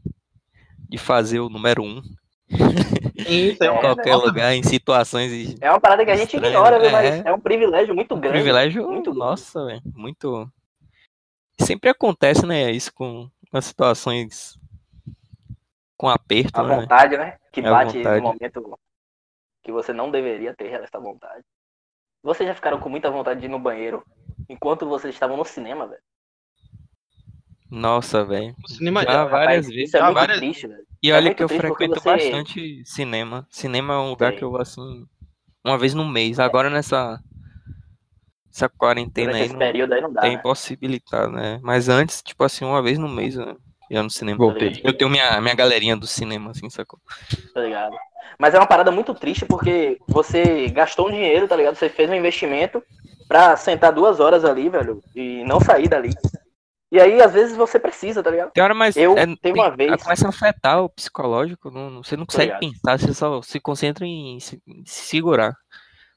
[0.89, 2.01] de fazer o número um
[3.17, 4.17] Isso, É, em qualquer né?
[4.17, 6.89] lugar, em situações É uma parada que a gente Estranho, ignora, viu?
[6.89, 6.93] é.
[6.93, 8.37] Mas é um privilégio muito grande.
[8.39, 10.49] privilégio, Muito nossa, velho, muito.
[11.61, 12.71] Sempre acontece, né?
[12.71, 14.59] Isso com as situações
[15.97, 16.77] com aperto, A né?
[16.81, 17.39] vontade, né?
[17.53, 18.79] Que É bate no momento
[19.63, 21.43] que você não deveria ter essa vontade.
[22.23, 24.05] Vocês já ficaram com muita vontade de ir no banheiro
[24.49, 26.03] enquanto vocês estavam no cinema, velho?
[27.75, 28.55] Nossa, velho.
[28.65, 29.89] O cinema Já Rapaz, várias vezes.
[29.89, 30.85] Isso é várias- triste, velho.
[31.03, 33.47] E é olha muito que eu frequento você- bastante cinema.
[33.51, 34.39] Cinema é um lugar Sei.
[34.39, 35.05] que eu vou assim,
[35.65, 36.39] uma vez no mês.
[36.39, 37.21] Agora nessa
[38.51, 40.37] essa quarentena Durante aí esse não período aí não dá, tem né?
[40.37, 41.59] impossibilitado, né?
[41.63, 43.57] Mas antes, tipo assim, uma vez no mês eu
[43.91, 44.39] ia no cinema.
[44.39, 44.81] Voltei.
[44.85, 47.01] Eu tenho minha, minha galerinha do cinema, assim, sacou?
[47.53, 47.97] Tá ligado?
[48.39, 51.75] Mas é uma parada muito triste porque você gastou um dinheiro, tá ligado?
[51.75, 52.81] Você fez um investimento
[53.29, 56.11] pra sentar duas horas ali, velho, e não sair dali.
[56.95, 58.53] E aí, às vezes, você precisa, tá ligado?
[58.53, 62.03] Tem hora, mas Eu é, tem- uma vez- começa a afetar o psicológico, não, não-
[62.05, 62.61] você não consegue ligado.
[62.61, 65.55] pensar, você só se concentra em se, em se segurar.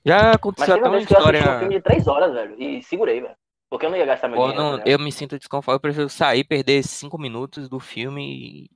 [0.06, 1.60] Já aconteceu até uma que eu um história.
[1.60, 3.34] filme de três horas, velho, e segurei, velho.
[3.70, 4.62] Porque eu não ia gastar meu Pô, dinheiro.
[4.64, 4.90] não, tá ligado?
[4.92, 8.70] eu me sinto desconfortável, eu prefiro sair, perder cinco minutos do filme e,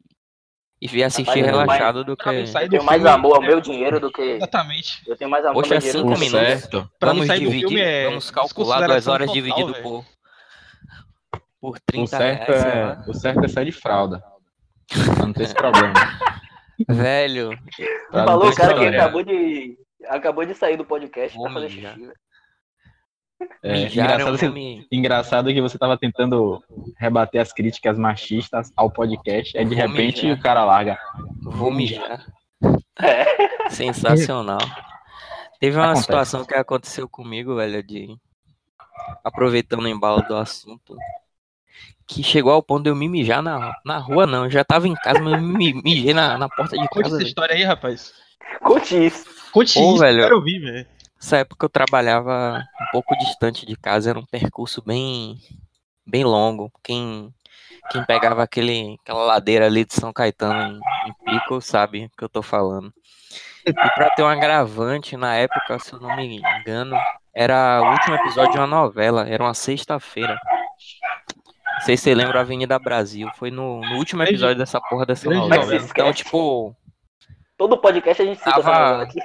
[0.82, 2.48] e vir assistir Rapaz, relaxado do Pra não que.
[2.48, 4.22] sair Eu do tenho mais amor ao é- meu dinheiro do que.
[4.22, 5.04] Exatamente.
[5.08, 6.28] Eu tenho mais amor ao Poxa, meu dinheiro cinco do que.
[6.28, 6.48] O minutos.
[6.62, 6.92] certo.
[7.00, 10.04] Pra não Vamos do dividir, filme é vamos calcular duas horas total, dividido por,
[11.62, 13.04] por O 30 certo, reais, é, lá.
[13.08, 14.22] o certo é sair de fralda.
[15.16, 15.94] Pra não ter esse problema.
[16.90, 17.52] Velho,
[18.10, 19.78] Pra Falou o cara que acabou de.
[20.10, 22.14] Acabou de sair do podcast Vou pra fazer xixi, velho.
[23.64, 26.60] É, engraçado, que- nome- engraçado que você tava tentando
[26.98, 30.40] rebater as críticas machistas ao podcast, aí de Vou repente mijar.
[30.40, 30.98] o cara larga.
[31.44, 32.26] Vou mijar.
[33.00, 33.70] É.
[33.70, 34.60] Sensacional.
[35.60, 36.04] Teve uma Acontece.
[36.04, 38.16] situação que aconteceu comigo, velho, de.
[39.24, 40.96] Aproveitando o embalo do assunto.
[42.08, 44.46] Que chegou ao ponto de eu me mijar na, na rua, não.
[44.46, 47.08] Eu já tava em casa, mas eu me mijei na, na porta de Conte casa.
[47.08, 47.28] essa velho.
[47.28, 48.14] história aí, rapaz.
[48.62, 49.26] Conte isso.
[49.52, 50.24] Conte Pô, isso, velho.
[50.24, 50.88] quero ouvir, velho.
[51.16, 55.38] Nessa época eu trabalhava um pouco distante de casa, era um percurso bem,
[56.06, 56.72] bem longo.
[56.84, 57.34] Quem,
[57.92, 62.24] quem pegava aquele, aquela ladeira ali de São Caetano em, em Pico sabe o que
[62.24, 62.92] eu tô falando.
[63.66, 66.98] E pra ter um agravante, na época, se eu não me engano,
[67.34, 70.36] era o último episódio de uma novela, era uma sexta-feira.
[71.82, 75.30] Não sei se você lembra Avenida Brasil, foi no, no último episódio dessa porra dessa
[75.30, 75.64] novela.
[75.66, 75.84] novela.
[75.90, 76.76] Então, tipo,
[77.58, 79.20] Todo podcast a gente cita essa Tava- aqui.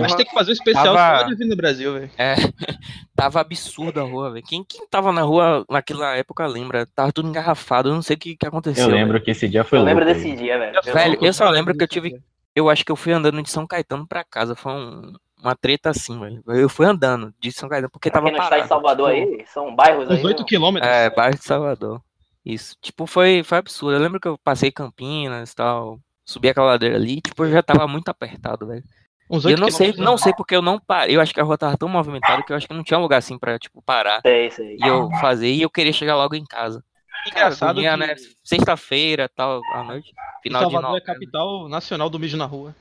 [0.00, 2.10] Mas tem que fazer um especial Tava- só de no Brasil, velho.
[2.16, 2.34] É,
[3.14, 4.44] tava absurda a rua, velho.
[4.46, 6.86] Quem, quem tava na rua naquela época lembra?
[6.86, 8.84] Tava tudo engarrafado, eu não sei o que, que aconteceu.
[8.84, 9.24] Eu lembro velho.
[9.24, 10.20] que esse dia foi Eu lembro louco.
[10.20, 10.76] desse dia, velho.
[10.76, 11.26] Eu Velho, lembro.
[11.26, 12.20] eu só lembro que eu tive.
[12.54, 14.54] Eu acho que eu fui andando de São Caetano pra casa.
[14.56, 15.12] Foi um-
[15.42, 16.42] uma treta assim, velho.
[16.46, 18.68] Eu fui andando de São Caetano porque Pra tava quem não está em parado.
[18.68, 20.18] Salvador tipo, aí, são bairros aí.
[20.18, 20.44] Uns 8 né?
[20.48, 20.90] quilômetros.
[20.90, 22.02] É, bairro de Salvador.
[22.44, 22.76] Isso.
[22.80, 23.96] Tipo, foi, foi absurdo.
[23.96, 26.00] Eu lembro que eu passei Campinas e tal.
[26.24, 28.84] Subi aquela ladeira ali, tipo, eu já tava muito apertado, velho.
[29.30, 31.16] Uns eu 8 não sei, não sei porque eu não parei.
[31.16, 33.18] Eu acho que a rua tava tão movimentada que eu acho que não tinha lugar
[33.18, 34.76] assim pra, tipo, parar Sei, sei.
[34.78, 35.52] e eu fazer.
[35.52, 36.82] E eu queria chegar logo em casa.
[37.26, 38.14] Engraçado Dormia, que né?
[38.42, 40.12] Sexta-feira, tal, à noite.
[40.42, 41.12] Final de Salvador é novembro.
[41.12, 42.74] capital nacional do mijo na rua.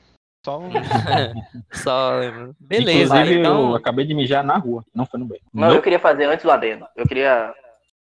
[0.45, 0.69] Só um...
[1.73, 2.55] Só lembro.
[2.59, 3.69] Beleza, Inclusive, então.
[3.71, 5.41] eu acabei de mijar na rua, não foi no banho.
[5.53, 6.87] Não, eu queria fazer antes o adendo.
[6.95, 7.53] Eu queria.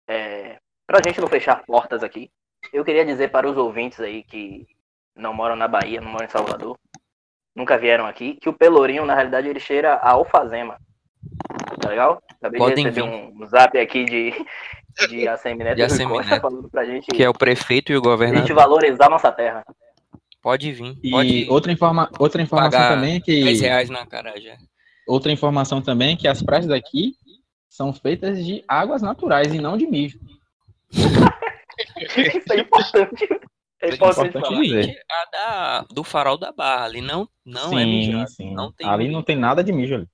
[0.09, 2.31] É, pra gente não fechar portas aqui,
[2.73, 4.67] eu queria dizer para os ouvintes aí que
[5.17, 6.77] não moram na Bahia, não moram em Salvador,
[7.55, 10.77] nunca vieram aqui, que o Pelourinho, na realidade, ele cheira a alfazema.
[11.81, 12.21] Tá legal?
[12.41, 13.33] Acabei Podem de receber vir.
[13.43, 14.33] um zap aqui de,
[15.09, 17.99] de ACM Neto De ACM Neto, falando pra gente, Que é o prefeito e o
[17.99, 18.55] a gente governador.
[18.55, 19.65] valorizar nossa terra.
[20.45, 20.95] Pode vir.
[21.03, 23.67] E Pode outra, informa outra informação pagar também é 10 que.
[23.67, 24.59] reais na cara já.
[25.09, 27.15] Outra informação também é que as praias daqui
[27.67, 30.21] são feitas de águas naturais e não de mijo.
[30.93, 33.27] Isso é importante.
[33.81, 34.63] É importante importante falar.
[34.63, 35.01] dizer.
[35.11, 38.31] A da, do farol da barra ali não, não sim, é mijado.
[38.31, 38.55] sim.
[38.55, 39.17] Não tem ali mijo.
[39.17, 40.09] não tem nada de mijo ali.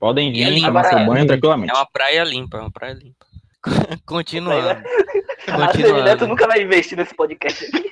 [0.00, 1.72] Podem E é vir tomar seu banho tranquilamente.
[1.72, 3.24] É uma praia limpa, é uma praia limpa.
[4.04, 4.68] Continuando.
[4.68, 6.26] A ACM Neto Continuando.
[6.26, 7.88] nunca vai investir nesse podcast aqui.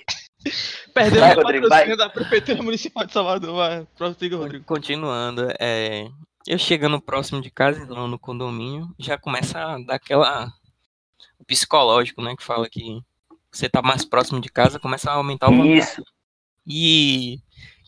[0.94, 2.06] Perdendo Vai, o Rodrigo, patrocínio vai.
[2.06, 3.56] da Prefeitura Municipal de Salvador.
[3.56, 4.64] Vai, prossiga, Rodrigo.
[4.64, 6.08] Continuando, é,
[6.46, 10.52] eu chegando próximo de casa, lá no condomínio, já começa a dar aquela
[11.38, 13.00] o psicológico, né, que fala que
[13.50, 15.78] você tá mais próximo de casa, começa a aumentar o vantagem.
[15.78, 16.02] Isso.
[16.66, 17.40] E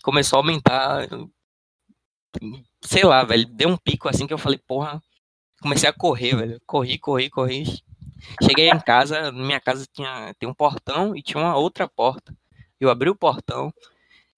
[0.02, 1.08] começou a aumentar,
[2.82, 5.02] sei lá, velho, deu um pico assim que eu falei, porra,
[5.60, 7.64] comecei a correr, velho, corri, corri, corri.
[8.42, 12.34] Cheguei em casa, minha casa tinha tem um portão e tinha uma outra porta.
[12.80, 13.72] Eu abri o portão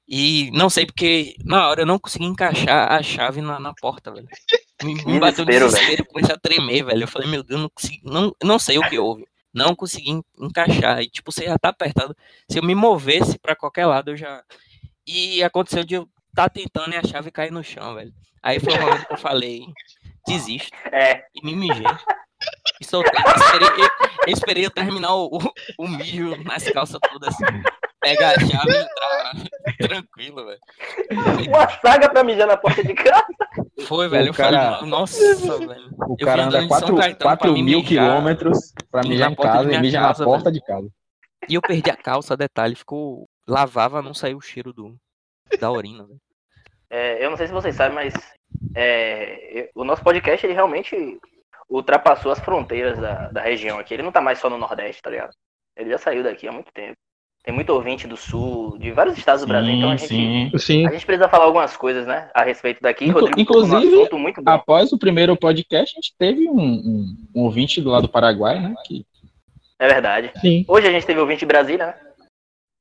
[0.09, 4.11] e não sei porque na hora eu não consegui encaixar a chave na, na porta,
[4.13, 4.29] velho.
[4.83, 7.05] Me, me bateu Desespero, desespero, comecei a tremer, velho.
[7.05, 9.25] Eu falei, meu Deus, não consegui, não, não sei o que houve.
[9.55, 11.01] Não consegui en- encaixar.
[11.01, 12.17] E tipo, você já tá apertado.
[12.51, 14.43] Se eu me movesse pra qualquer lado, eu já.
[15.07, 18.13] E aconteceu de eu tá tentando e a chave cair no chão, velho.
[18.43, 19.61] Aí foi o momento que eu falei,
[20.27, 20.71] desisto.
[20.91, 21.23] É.
[21.33, 21.85] E me mijei.
[22.83, 23.13] Soltei.
[23.25, 23.89] Eu esperei, eu,
[24.27, 25.41] eu esperei eu terminar o, o,
[25.85, 27.45] o mijo nas calças todas assim.
[28.01, 30.59] Pegar a chave e entrar tranquilo, velho.
[31.49, 33.27] Uma saga pra mijar na porta de casa.
[33.87, 34.29] Foi, velho.
[34.29, 35.91] Eu cara- falei, nossa, velho.
[36.09, 39.03] O Eu cara anda andando de São 4, Caetano pra me mil mijar quilômetros pra
[39.03, 40.55] mijar na em casa e minha mija casa, na porta velho.
[40.55, 40.89] de casa.
[41.49, 43.29] E eu perdi a calça, detalhe, ficou.
[43.47, 44.97] Lavava, não saiu o cheiro do
[45.61, 46.21] da urina, velho.
[46.91, 48.15] É, eu não sei se vocês sabem, mas
[48.77, 51.19] é, o nosso podcast ele realmente
[51.73, 53.95] ultrapassou as fronteiras da, da região aqui.
[53.95, 55.33] Ele não tá mais só no Nordeste, tá ligado?
[55.77, 56.97] Ele já saiu daqui há muito tempo.
[57.45, 60.51] Tem muito ouvinte do Sul, de vários estados do Brasil, então a gente, sim.
[60.59, 60.87] Sim.
[60.87, 63.05] a gente precisa falar algumas coisas, né, a respeito daqui.
[63.07, 64.33] Inclu- Rodrigo inclusive, bom.
[64.47, 68.61] Após o primeiro podcast, a gente teve um, um, um ouvinte do lado do Paraguai,
[68.61, 68.73] né?
[68.87, 69.05] Que,
[69.77, 70.31] É verdade.
[70.41, 70.65] Sim.
[70.69, 71.95] Hoje a gente teve ouvinte de Brasília, né?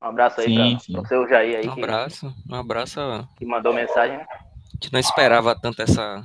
[0.04, 0.93] Um abraço aí Sim, pra, sim.
[0.93, 2.99] pro seu Jair aí Um que, abraço, um abraço.
[2.99, 4.17] A que mandou mensagem.
[4.17, 4.25] né?
[4.73, 6.23] gente não esperava tanto essa,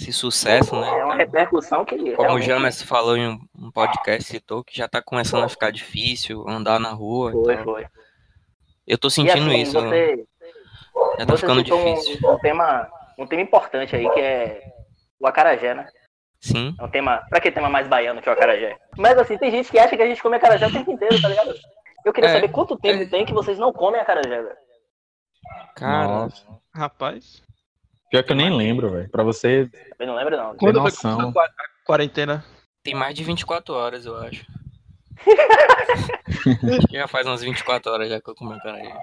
[0.00, 0.98] esse sucesso, né?
[0.98, 4.88] É uma repercussão que Como o realmente James falou em um, podcast, citou, que já
[4.88, 7.32] tá começando a ficar difícil andar na rua.
[7.32, 7.86] foi, então, foi.
[8.86, 9.72] Eu tô sentindo assim, isso.
[9.72, 10.24] você,
[11.18, 12.30] já tá você ficando citou um- difícil.
[12.30, 14.62] Um, tema, um tema importante aí, que é
[15.18, 15.88] o acarajé, né?
[16.40, 16.74] Sim.
[16.78, 17.22] É um tema.
[17.28, 18.76] Pra que tema mais baiano que o acarajé?
[18.96, 21.28] Mas assim, tem gente que acha que a gente come acarajé o tempo inteiro, tá
[21.28, 21.54] ligado?
[22.04, 23.06] Eu queria É, saber quanto tempo é.
[23.06, 24.56] tem que vocês não comem acarajé, velho.
[25.76, 26.46] Cara, Nossa.
[26.74, 27.42] Rapaz.
[28.10, 29.08] Pior que eu nem lembro, velho.
[29.10, 30.56] Pra você Eu não lembro, não.
[30.56, 32.44] Quando começar a qua- a quarentena?
[32.82, 34.44] tem mais de 24 horas, eu acho.
[36.78, 38.94] acho que já faz umas 24 horas já que eu comi acarajé.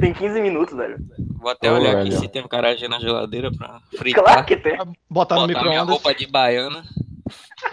[0.00, 0.96] Tem 15 minutos, velho.
[1.38, 2.20] Vou até Ô, olhar aqui velho.
[2.20, 4.24] se tem acarajé na geladeira pra fritar.
[4.24, 4.76] Claro que tem.
[5.08, 5.88] Botar no botar minha micro-ondas.
[5.88, 6.82] roupa de baiana,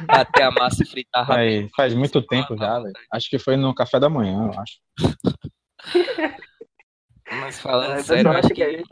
[0.05, 1.39] bater a massa e fritar rápido.
[1.39, 2.93] Aí, faz muito tempo já, velho.
[3.11, 4.79] Acho que foi no café da manhã, eu acho.
[7.41, 8.87] Mas falando É, sério, eu acho que a gente-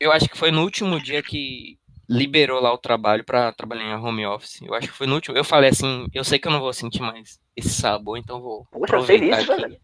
[0.00, 3.94] eu acho que foi no último dia que liberou lá o trabalho pra trabalhar em
[3.94, 4.60] home office.
[4.62, 5.36] Eu acho que foi no último.
[5.36, 8.42] Eu falei assim, eu sei que eu não vou sentir mais esse sabor, então eu
[8.42, 9.62] vou Poxa, eu sei disso, aqui.
[9.62, 9.76] velho.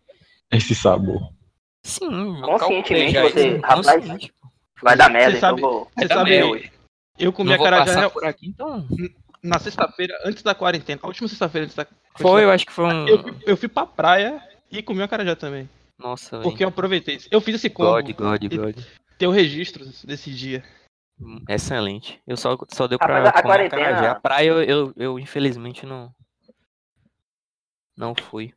[0.50, 1.32] Esse sabor.
[1.84, 4.32] Sim, eu Conscientemente já você- isso, rapaz, consciente.
[4.82, 5.90] Vai dar merda, Você então sabe- eu vou.
[5.96, 6.72] Você sabe, hoje.
[7.18, 8.86] eu comi Não acarajé passar na, por aqui, então.
[9.42, 11.00] na sexta-feira, antes da quarentena.
[11.02, 11.86] A última sexta-feira antes da
[12.18, 13.06] Foi, eu acho que foi um.
[13.08, 15.68] Eu, fui- eu fui pra praia e comi acarajé também.
[15.98, 16.42] Nossa, velho.
[16.42, 17.20] Porque eu aproveitei.
[17.30, 17.90] Eu fiz esse combo.
[17.92, 18.76] God, God, God.
[19.18, 20.62] Ter o registro desse dia.
[21.48, 22.20] Excelente.
[22.26, 24.10] Eu só, só deu Rapaz, pra a quarentena-.
[24.10, 26.14] A praia eu, eu, eu, infelizmente não.
[27.96, 28.52] Não fui.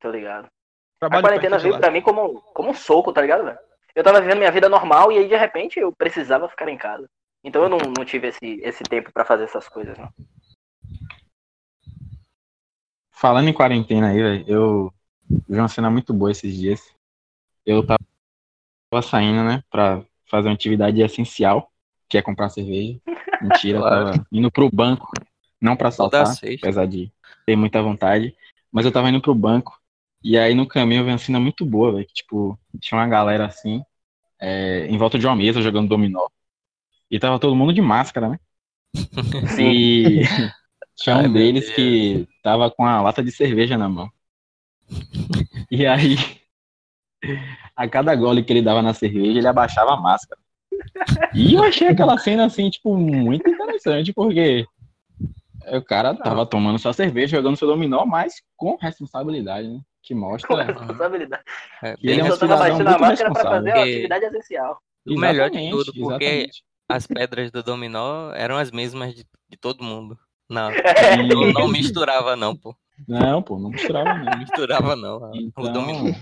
[0.00, 0.46] Tô ligado.
[0.46, 3.58] A Trabalho quarentena perto de veio pra mim como, como um soco, tá ligado, velho?
[3.94, 7.08] Eu tava vivendo minha vida normal e aí de repente eu precisava ficar em casa.
[7.44, 10.10] Então eu não, não tive esse, esse tempo pra fazer essas coisas, não.
[13.10, 14.94] Falando em quarentena aí, velho, eu
[15.46, 16.94] vi uma cena muito boa esses dias.
[17.66, 18.00] Eu tava
[19.00, 21.70] saindo, né, pra fazer uma atividade essencial,
[22.08, 22.98] que é comprar cerveja.
[23.40, 24.10] Mentira, eu Claro.
[24.12, 25.10] tava indo pro banco,
[25.60, 27.10] não pra Toda assaltar, apesar de
[27.46, 28.34] ter muita vontade,
[28.70, 29.78] mas eu tava indo pro banco.
[30.22, 33.06] E aí no caminho eu vi uma cena muito boa, velho, que tipo, tinha uma
[33.08, 33.82] galera assim,
[34.38, 36.26] é, em volta de uma mesa jogando dominó.
[37.10, 38.38] E tava todo mundo de máscara, né?
[39.58, 40.22] E
[40.96, 44.10] tinha Ai, um meu deles que tava com a lata de cerveja na mão.
[45.70, 46.16] E aí,
[47.76, 50.40] a cada gole que ele dava na cerveja, ele abaixava a máscara.
[51.34, 54.66] E eu achei aquela cena, assim, tipo, muito interessante, porque
[55.72, 59.80] o cara tava tomando sua cerveja, jogando seu dominó, mas com responsabilidade, né?
[60.02, 61.42] Que Com mostra responsabilidade.
[61.82, 63.82] É, que ele é um só tava baixando a máscara pra fazer a responsável.
[63.82, 64.78] atividade essencial.
[65.06, 66.64] O melhor de tudo, porque exatamente.
[66.88, 70.18] as pedras do dominó eram as mesmas de, de todo mundo.
[70.48, 71.16] Não, É.
[71.22, 72.74] não, não misturava não, pô.
[73.06, 74.24] Não, pô, não misturava não.
[74.24, 75.18] Não misturava não.
[75.30, 76.12] O Então, dominó.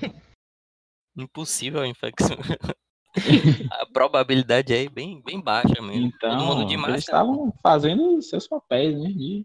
[1.19, 2.37] Impossível a infecção.
[3.73, 6.13] a probabilidade aí é bem, bem baixa mesmo.
[6.21, 6.93] todo mundo de então máscara.
[6.93, 9.09] eles estavam fazendo seus papéis, né?
[9.09, 9.45] De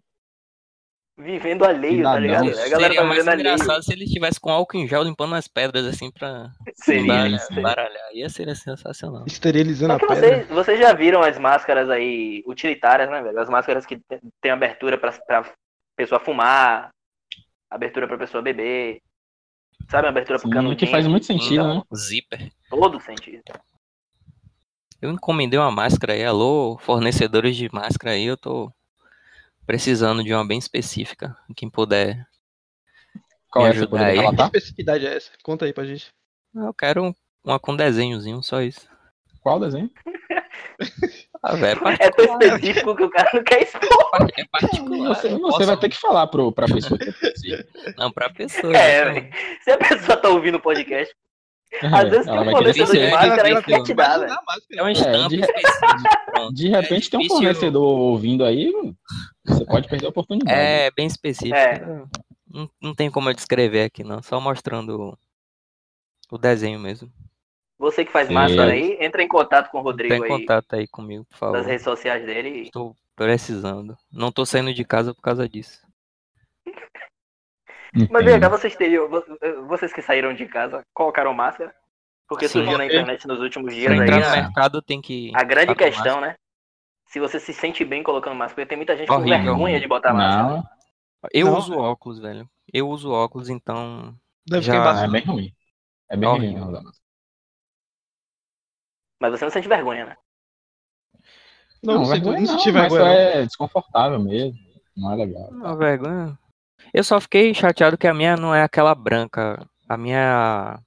[1.15, 2.45] Vivendo alheio, tá ligado?
[2.45, 2.65] Cidadãos.
[2.65, 3.53] A galera Seria tá mais vivendo alheio.
[3.53, 7.29] engraçado se ele estivesse com álcool em gel limpando as pedras assim pra Seria, bar-
[7.29, 7.37] né?
[7.37, 7.61] Seria.
[7.61, 8.11] baralhar.
[8.13, 9.23] Ia ser sensacional.
[9.27, 10.15] Esterilizando a pedra.
[10.15, 13.39] vocês, vocês já viram as máscaras aí utilitárias, né, velho?
[13.39, 15.53] As máscaras que te- tem abertura pra, pra
[15.95, 16.89] pessoa fumar,
[17.69, 18.99] abertura pra pessoa beber,
[19.89, 20.07] sabe?
[20.07, 20.77] Abertura pro Sim, canudinho.
[20.77, 21.83] que faz muito sentido, Então, né?
[21.95, 22.51] Zíper.
[22.69, 23.43] Todo sentido.
[25.01, 28.71] Eu encomendei uma máscara aí, alô, fornecedores de máscara aí, eu tô
[29.65, 31.35] precisando de uma bem específica.
[31.55, 32.25] Quem puder.
[33.51, 33.73] Qual Me é?
[33.73, 34.15] Ajudar poderia aí.
[34.15, 34.45] Que relatar?
[34.47, 35.31] especificidade é essa?
[35.43, 36.07] Conta aí pra gente.
[36.55, 38.87] Eu quero um- uma com desenhozinho, só isso.
[39.41, 39.89] Qual desenho?
[41.45, 43.81] Ah, velho, É tão específico que o cara não quer expor.
[44.37, 45.09] é particular.
[45.09, 46.97] Você, você posso- vai ter que falar pro, pra pessoa.
[47.97, 48.73] Não, pra pessoa.
[48.77, 49.11] É, né?
[49.13, 49.29] velho.
[49.61, 51.13] Se a pessoa tá ouvindo o podcast,
[51.81, 53.11] às vezes tem um fornecedor de saber.
[53.11, 54.33] máscara aí Ela que quer te dar, velho.
[54.71, 56.53] É uma É, estampa de-.
[56.53, 58.71] De repente tem um fornecedor ouvindo aí,
[59.45, 60.57] você pode perder a oportunidade.
[60.57, 61.55] É, bem específico.
[61.55, 61.83] É.
[62.49, 64.21] Não, não tem como eu descrever aqui, não.
[64.23, 65.17] Só mostrando
[66.31, 67.11] o desenho mesmo.
[67.83, 68.33] Você que faz Sim.
[68.33, 71.57] máscara aí, entra em contato com o Rodrigo em aí, contato aí comigo, por favor.
[71.57, 72.61] das redes sociais dele.
[72.61, 73.97] Estou precisando.
[74.09, 75.85] Não tô saindo de casa por causa disso.
[78.09, 79.23] Mas vem cá, vocês teriam, vo-
[79.67, 81.75] vocês que saíram de casa, colocaram máscara?
[82.27, 82.59] Porque Sim.
[82.59, 85.31] surgiu na internet nos últimos dias aí no a, mercado tem que.
[85.35, 86.35] a grande com questão, né?
[87.09, 89.43] Se você se sente bem colocando máscara, porque tem muita gente com Horrível.
[89.43, 90.43] vergonha de botar máscara.
[90.47, 90.77] Não, máscara.
[91.33, 92.49] Eu Não, uso óculos, velho.
[92.73, 94.15] Eu uso óculos, então.
[94.47, 95.53] Deve Já- é bem ruim.
[96.09, 96.63] É bem Horrível.
[96.63, 96.83] ruim.
[99.23, 100.17] Mas você não sente vergonha, né?
[101.81, 103.03] Não, não, vergonha não senti mas vergonha.
[103.05, 103.07] não.
[103.39, 104.53] é desconfortável mesmo.
[104.97, 105.49] Não é legal.
[105.49, 106.37] Não, vergonha.
[106.93, 109.65] Eu só fiquei chateado que a minha não é aquela branca.
[109.87, 110.77] A minha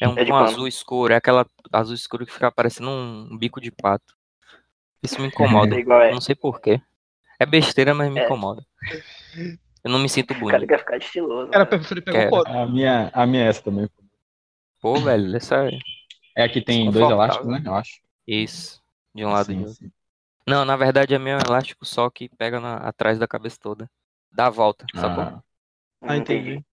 [0.00, 0.36] é um É pano.
[0.46, 1.12] azul escuro.
[1.12, 4.14] É aquela azul escuro que fica parecendo um bico de pato.
[5.02, 5.76] Isso me incomoda.
[5.76, 6.12] É igual é.
[6.12, 6.80] Não sei porquê.
[7.38, 8.24] É besteira, mas me É.
[8.24, 8.64] incomoda.
[9.84, 10.66] Eu não me sinto O cara bonito.
[10.68, 11.50] quer ficar estiloso.
[11.50, 11.70] Cara, né?
[11.70, 12.48] preferi pegar um foto.
[12.48, 13.86] A minha, a minha é essa também.
[14.80, 15.68] Pô, velho, essa
[16.40, 17.62] é É a que tem dois elásticos, né?
[17.64, 18.00] Eu acho.
[18.26, 18.80] isso.
[19.14, 19.76] De um lado e Sim, de outro.
[19.84, 19.92] sim.
[20.46, 23.90] Não, na verdade é meu elástico só que pega na- atrás da cabeça toda.
[24.32, 25.24] Dá a volta, sacou?
[25.24, 25.42] Ah.
[26.02, 26.64] Ah, entendi.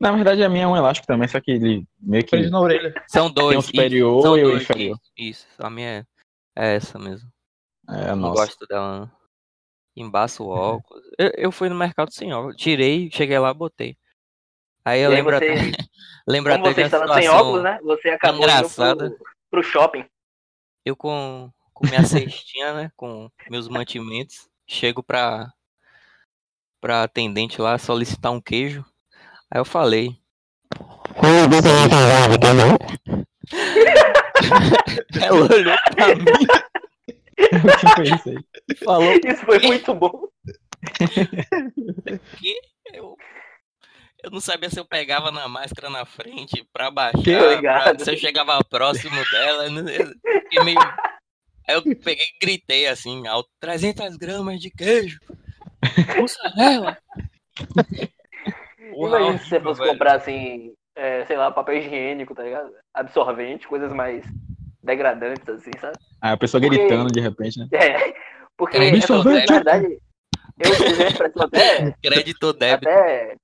[0.00, 2.60] Na verdade, a minha é um elástico também, só que ele meio que Prende na
[2.60, 2.92] orelha.
[3.06, 3.48] São dois.
[3.50, 4.98] tem o isso, superior são e o inferior.
[5.16, 5.46] Isso.
[5.58, 6.06] A minha
[6.56, 7.30] é, é essa mesmo.
[7.88, 8.40] É, Não nossa.
[8.42, 9.00] gosto dela.
[9.00, 9.10] não.
[9.96, 11.02] Embaço o óculos.
[11.18, 12.56] Eu, eu fui no mercado sem óculos.
[12.56, 13.96] Tirei, cheguei lá, botei.
[14.86, 15.54] Aí eu E aí lembro você- até.
[16.28, 17.78] lembro Como até você estava sem óculos, né?
[17.82, 19.06] Você acabou engraçada.
[19.06, 20.04] indo pro, pro shopping.
[20.84, 22.90] Eu com, com minha cestinha, né?
[22.96, 24.48] Com meus mantimentos.
[24.68, 25.48] Chego pra,
[26.80, 28.84] pra atendente lá solicitar um queijo.
[29.50, 30.16] Aí eu falei.
[35.20, 36.24] Ela olhou pra mim
[37.38, 38.38] O que foi isso aí?
[38.84, 40.28] falou Isso foi muito bom.
[42.38, 42.54] que
[42.92, 43.16] eu,
[44.26, 48.16] eu não sabia se eu pegava na máscara na frente pra baixar, pra- se eu
[48.16, 49.66] chegava próximo dela.
[50.52, 50.78] eu meio-
[51.68, 55.18] Aí eu peguei e gritei assim, alto, 300 gramas de queijo,
[56.16, 56.96] mussarela.
[58.96, 59.92] Imagina se você fosse velho.
[59.92, 62.70] comprar assim, é, sei lá, papel higiênico, tá ligado?
[62.94, 64.24] Absorvente, coisas mais
[64.82, 65.96] degradantes, assim, sabe?
[66.22, 67.66] Aí a pessoa Porque- gritando de repente, né?
[67.74, 68.14] É,
[68.56, 69.98] porque, ou na verdade,
[70.58, 72.88] eu utilizei a expressão até, Crédito débito?
[72.88, 73.36] até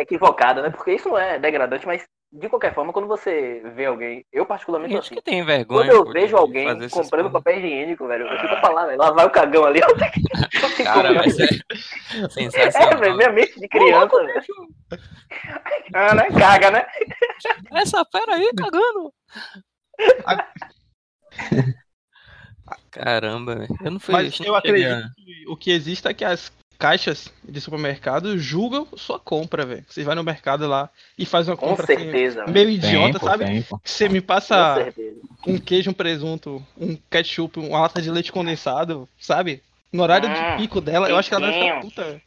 [0.00, 0.70] equivocada, né?
[0.70, 4.92] Porque isso não é degradante, mas de qualquer forma, quando você vê alguém, eu particularmente
[4.92, 5.88] sou gente assim, que tem vergonha.
[5.90, 6.90] quando eu vejo alguém comprando
[7.30, 7.32] coisas.
[7.32, 10.70] papel higiênico, velho, eu fico pra lá, velho, lá vai o cagão ali, eu eu
[10.76, 12.98] que Cara, mas é É, sensacional.
[12.98, 14.42] velho, minha mente de criança, velho.
[15.94, 16.28] Ah, né?
[16.38, 16.86] Caga, né?
[17.72, 19.12] Essa fera aí cagando.
[22.90, 23.76] Caramba, velho.
[23.84, 24.12] Eu não fui.
[24.12, 28.38] Mas não eu cheguei acredito que o que existe é que as caixas de supermercado
[28.38, 29.84] julgam sua compra, velho.
[29.88, 32.66] Você vai no mercado lá e faz uma Com compra certeza, assim, velho.
[32.66, 33.44] meio idiota, pô, sabe?
[33.44, 33.80] tem, pô.
[33.84, 34.92] Você me passa
[35.46, 39.62] um queijo, um presunto, um ketchup, uma lata de leite condensado, sabe?
[39.92, 42.22] No horário Hum, de pico dela, eu acho que ela deve ficar puta.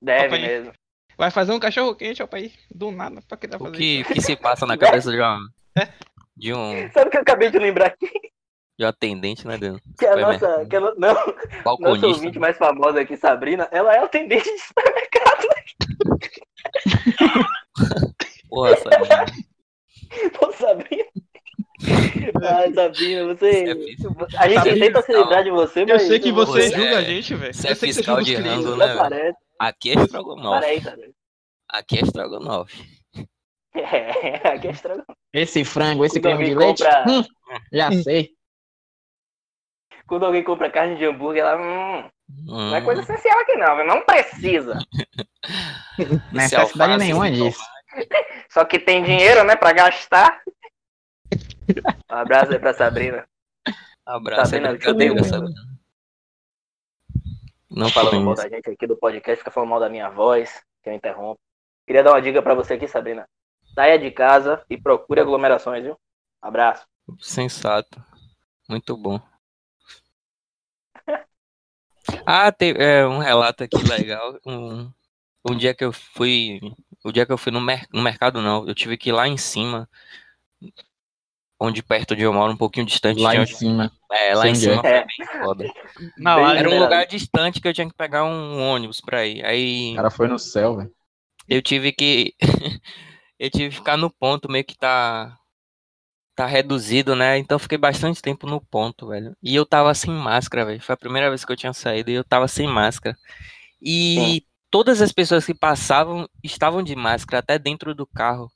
[0.00, 0.40] Deve Papai.
[0.40, 0.72] mesmo.
[1.16, 2.52] Vai fazer um cachorro quente, ó, pai.
[2.72, 4.12] Do nada, pra que tá O fazendo que, isso?
[4.12, 5.40] que se passa na cabeça de uma.
[6.36, 8.08] De um, Sabe o que eu acabei de lembrar aqui?
[8.78, 9.80] De um atendente, né, Deus?
[9.98, 11.14] Que a nossa, que a, no- não,
[11.80, 15.48] nossa ouvinte mais famosa aqui, Sabrina, ela é atendente de supermercado.
[18.48, 19.24] Porra, Sabrina.
[20.38, 21.04] Pô, Sabrina.
[22.42, 23.74] Ai, Sabrina, você.
[23.74, 24.38] Você é.
[24.40, 26.02] A gente Sabrina, tenta se lembrar de você, Eu mas.
[26.02, 27.54] sei que você Você julga é- a gente, velho.
[27.54, 29.32] você Eu é fiscal de rango, né.
[29.58, 30.80] Aqui é estrogonofe.
[30.80, 31.12] Sabrina.
[31.68, 32.98] Aqui é estrogonofe.
[33.74, 35.04] É, aqui é estranho.
[35.32, 36.82] Esse frango, esse Quando creme de leite?
[36.82, 37.22] compra- Hum,
[37.72, 38.30] já sei.
[40.08, 41.56] Quando alguém compra carne de hambúrguer, ela.
[41.60, 42.08] Hum,
[42.46, 44.78] não é Hum, coisa essencial aqui, não, não precisa.
[45.98, 47.60] esse Necessidade nenhuma esse disso.
[48.50, 50.40] Só que tem dinheiro, né, pra gastar.
[52.10, 53.28] Um abraço aí pra Sabrina.
[54.06, 55.60] Abraço, é Sabrina, brincadeira, eu- Sabrina.
[57.70, 60.88] Não falando mal da gente aqui do podcast, fica falando mal da minha voz, que
[60.88, 61.38] eu interrompo.
[61.86, 63.28] Queria dar uma dica pra você aqui, Sabrina.
[63.74, 65.98] Saia de casa e procure aglomerações, viu?
[66.40, 66.86] Abraço.
[67.20, 68.02] Sensato.
[68.66, 69.20] Muito bom.
[72.30, 74.38] Ah, tem é, um relato aqui legal.
[74.44, 74.92] Um,
[75.48, 76.60] um dia que eu fui.
[77.02, 78.68] O dia que eu fui no, mer no mercado, não.
[78.68, 79.88] Eu tive que ir lá em cima.
[81.58, 83.18] Onde perto de eu moro, um pouquinho distante.
[83.22, 83.90] Lá em onde- cima.
[84.12, 85.06] É, lá em cima é.
[85.06, 85.64] foi bem foda.
[86.18, 86.58] Na Bem live.
[86.58, 89.42] Era um lugar distante que eu tinha que pegar um ônibus pra ir.
[89.46, 90.92] Aí O cara foi no céu, velho.
[91.48, 92.34] eu tive que.
[93.40, 95.37] eu tive que ficar no ponto, meio que tá.
[96.38, 97.36] Tá reduzido, né?
[97.36, 99.36] Então eu fiquei bastante tempo no ponto, velho.
[99.42, 100.80] E eu tava sem máscara, velho.
[100.80, 103.16] Foi a primeira vez que eu tinha saído e eu tava sem máscara.
[103.82, 108.48] E todas as pessoas que passavam estavam de máscara até dentro do carro.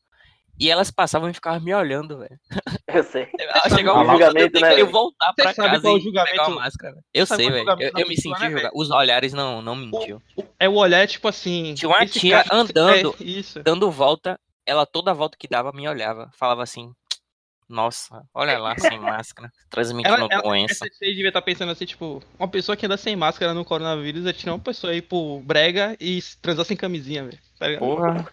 [0.61, 2.39] E elas passavam e ficavam me olhando, velho.
[2.87, 3.27] Eu sei.
[3.75, 4.91] Chegar o um eu julgamento, né, queria velho?
[4.93, 6.93] voltar Você pra sabe casa qual é o e julgamento- pegar uma máscara.
[6.93, 7.05] velho.
[7.13, 7.71] Eu sei, é velho.
[7.81, 8.75] Eu, eu me senti né, julgado.
[8.77, 10.23] Os olhares não, não mentiam.
[10.61, 11.75] É o olhar, tipo assim.
[11.75, 13.17] Tinha uma tia andando.
[13.19, 13.61] É, isso.
[13.61, 16.93] dando volta, ela toda volta que dava me olhava, falava assim:
[17.73, 20.85] Nossa, olha lá sem máscara, transmitindo Ela, ela, doença.
[20.85, 24.33] essa devia estar pensando assim, tipo, uma pessoa que anda sem máscara no coronavírus é
[24.33, 27.39] tirar uma pessoa aí pro brega e transar sem camisinha, velho.
[27.59, 27.79] Tá?
[27.79, 28.29] Porra.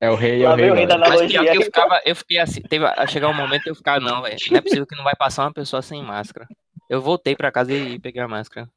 [0.00, 0.72] É o rei, é o rei.
[0.72, 0.98] rei da.
[0.98, 4.00] Mas pior que eu ficava, eu fiquei assim, teve a chegar um momento eu ficava,
[4.00, 6.48] não, velho, não é possível que não vai passar uma pessoa sem máscara.
[6.88, 8.68] Eu voltei pra casa e peguei a máscara.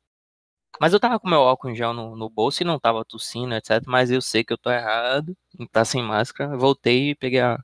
[0.80, 3.55] Mas eu tava com meu álcool em gel no, no bolso e não tava tossindo,
[3.55, 3.82] etc.
[3.88, 6.53] Mas eu sei que eu tô errado em estar sem máscara.
[6.53, 7.57] Eu Voltei e peguei a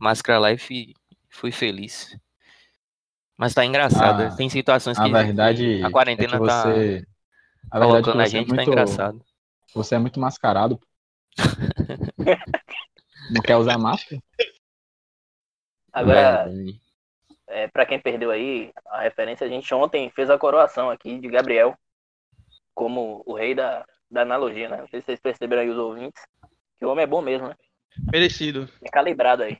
[0.00, 0.92] máscara lá e fui,
[1.36, 2.16] fui feliz.
[3.36, 4.24] Mas tá engraçado.
[4.24, 7.06] Ah, Tem situações A que verdade a quarentena é que tá você...
[7.70, 8.70] A verdade é que colocando a é gente, tá muito...
[8.70, 9.24] engraçado.
[9.74, 10.80] Você é muito mascarado.
[13.30, 14.22] Não quer usar máscara?
[15.92, 16.48] Agora,
[17.48, 21.28] é, pra quem perdeu aí a referência, a gente ontem fez a coroação aqui de
[21.28, 21.76] Gabriel
[22.74, 24.76] como o rei da, da analogia, né?
[24.78, 26.22] Não sei se vocês perceberam aí os ouvintes,
[26.78, 27.56] que o homem é bom mesmo, né?
[28.12, 28.68] Merecido.
[28.82, 29.58] É calibrado aí.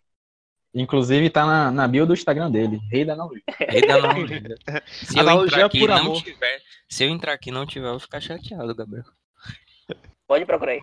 [0.79, 2.79] Inclusive tá na, na bio do Instagram dele.
[2.91, 3.43] Rei da analogia.
[3.59, 4.43] Rei da analogia.
[4.93, 6.22] Se eu Analogia entrar aqui e por não amor.
[6.22, 9.05] tiver, se eu entrar aqui e não tiver, eu vou ficar chateado, Gabriel.
[10.29, 10.83] Pode procurar aí.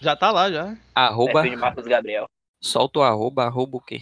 [0.00, 0.76] Já tá lá, já.
[0.94, 2.26] Arroba, de Marcos Gabriel.
[2.60, 4.00] solta o arroba, arroba o quê?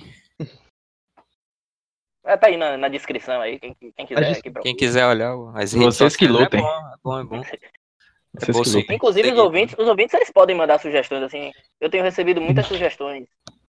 [2.25, 4.61] É, tá aí na, na descrição aí, quem, quem quiser gente- aqui.
[4.61, 6.61] Quem quiser olhar as redes Vocês que sociais, lutem.
[6.61, 6.63] É
[7.03, 7.43] bom, é bom, é bom.
[8.95, 11.51] Inclusive, os ouvintes, os ouvintes eles podem mandar sugestões, assim.
[11.81, 13.27] Eu tenho recebido muitas sugestões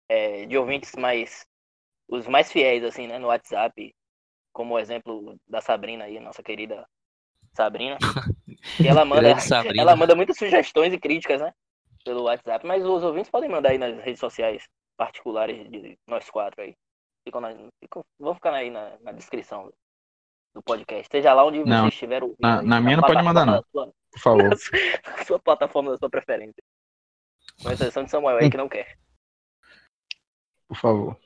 [0.10, 1.46] é, de ouvintes mais.
[2.10, 3.94] Os mais fiéis, assim, né, no WhatsApp.
[4.54, 6.88] Como o exemplo da Sabrina aí, nossa querida
[7.54, 7.98] Sabrina.
[8.84, 9.82] Ela manda, Sabrina.
[9.82, 11.54] ela manda muitas sugestões e críticas, né?
[12.04, 12.66] Pelo WhatsApp.
[12.66, 14.64] Mas os ouvintes podem mandar aí nas redes sociais
[14.96, 16.74] particulares de nós quatro aí.
[17.26, 17.54] Ficam na,
[17.84, 19.72] ficam, vão ficar aí na, na descrição
[20.56, 21.08] do podcast.
[21.12, 22.40] Seja lá onde Não, vocês estiverem ouvindo.
[22.40, 23.62] na- aí, na minha não pode mandar, não.
[23.72, 24.50] sua- Por favor.
[25.18, 26.64] na sua plataforma da sua preferência.
[27.62, 28.98] Com exceção de Samuel aí que não quer.
[30.68, 31.18] Por favor.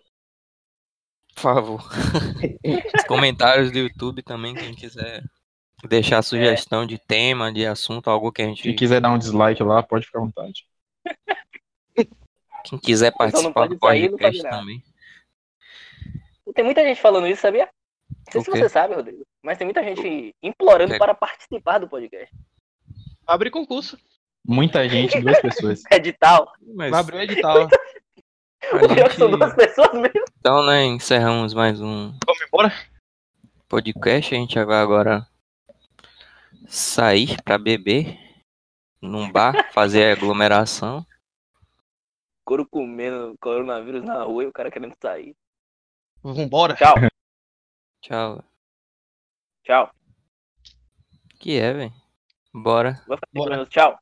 [1.36, 1.82] favor.
[2.96, 5.24] Os comentários do YouTube também, quem quiser
[5.88, 8.64] deixar sugestão de tema, de assunto, algo que a gente.
[8.64, 10.66] Quem quiser dar um dislike lá, pode ficar à vontade.
[12.64, 14.84] Quem quiser participar do podcast também.
[16.54, 17.70] Tem muita gente falando isso, sabia?
[18.10, 21.00] Não sei O se você sabe, Rodrigo, mas tem muita gente implorando quê?
[21.00, 22.34] para participar do podcast.
[23.26, 23.98] Abre concurso.
[24.46, 25.84] Muita gente, duas pessoas.
[25.92, 26.52] Edital.
[26.76, 27.68] Mas o edital.
[28.70, 30.24] O pior que são duas pessoas mesmo.
[30.39, 32.72] Então, né, encerramos mais um Vamos embora?
[33.68, 34.34] podcast.
[34.36, 35.28] A gente vai agora
[36.68, 38.20] sair pra beber
[39.01, 41.05] num bar, fazer aglomeração.
[42.45, 45.36] Couro comendo coronavírus na rua e o cara querendo sair.
[46.24, 46.76] Vambora.
[46.76, 46.95] Tchau,
[48.01, 48.43] Tchau.
[49.64, 49.91] tchau.
[51.39, 51.93] Que é, velho?
[52.53, 53.01] Bora.
[53.34, 53.66] Bora.
[53.66, 53.97] tchau.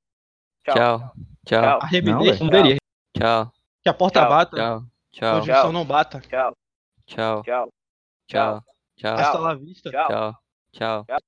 [0.66, 0.76] Tchau.
[0.76, 1.14] Tchau.
[1.46, 1.80] Tchau.
[1.80, 2.78] Tchau.
[3.18, 3.59] Tchau.
[3.84, 4.30] Que a porta Tchau.
[4.30, 4.58] bata.
[4.58, 4.82] Tchau.
[5.12, 5.38] Que Tchau.
[5.38, 6.20] a junção não bata.
[6.22, 6.54] Tchau.
[7.06, 7.44] Tchau.
[7.44, 7.72] Tchau.
[8.28, 8.64] Tchau.
[8.98, 9.16] Tchau.
[9.18, 9.90] Hasta la vista.
[9.90, 10.08] Tchau.
[10.08, 10.34] Tchau.
[10.72, 11.06] Tchau.
[11.06, 11.20] Tchau.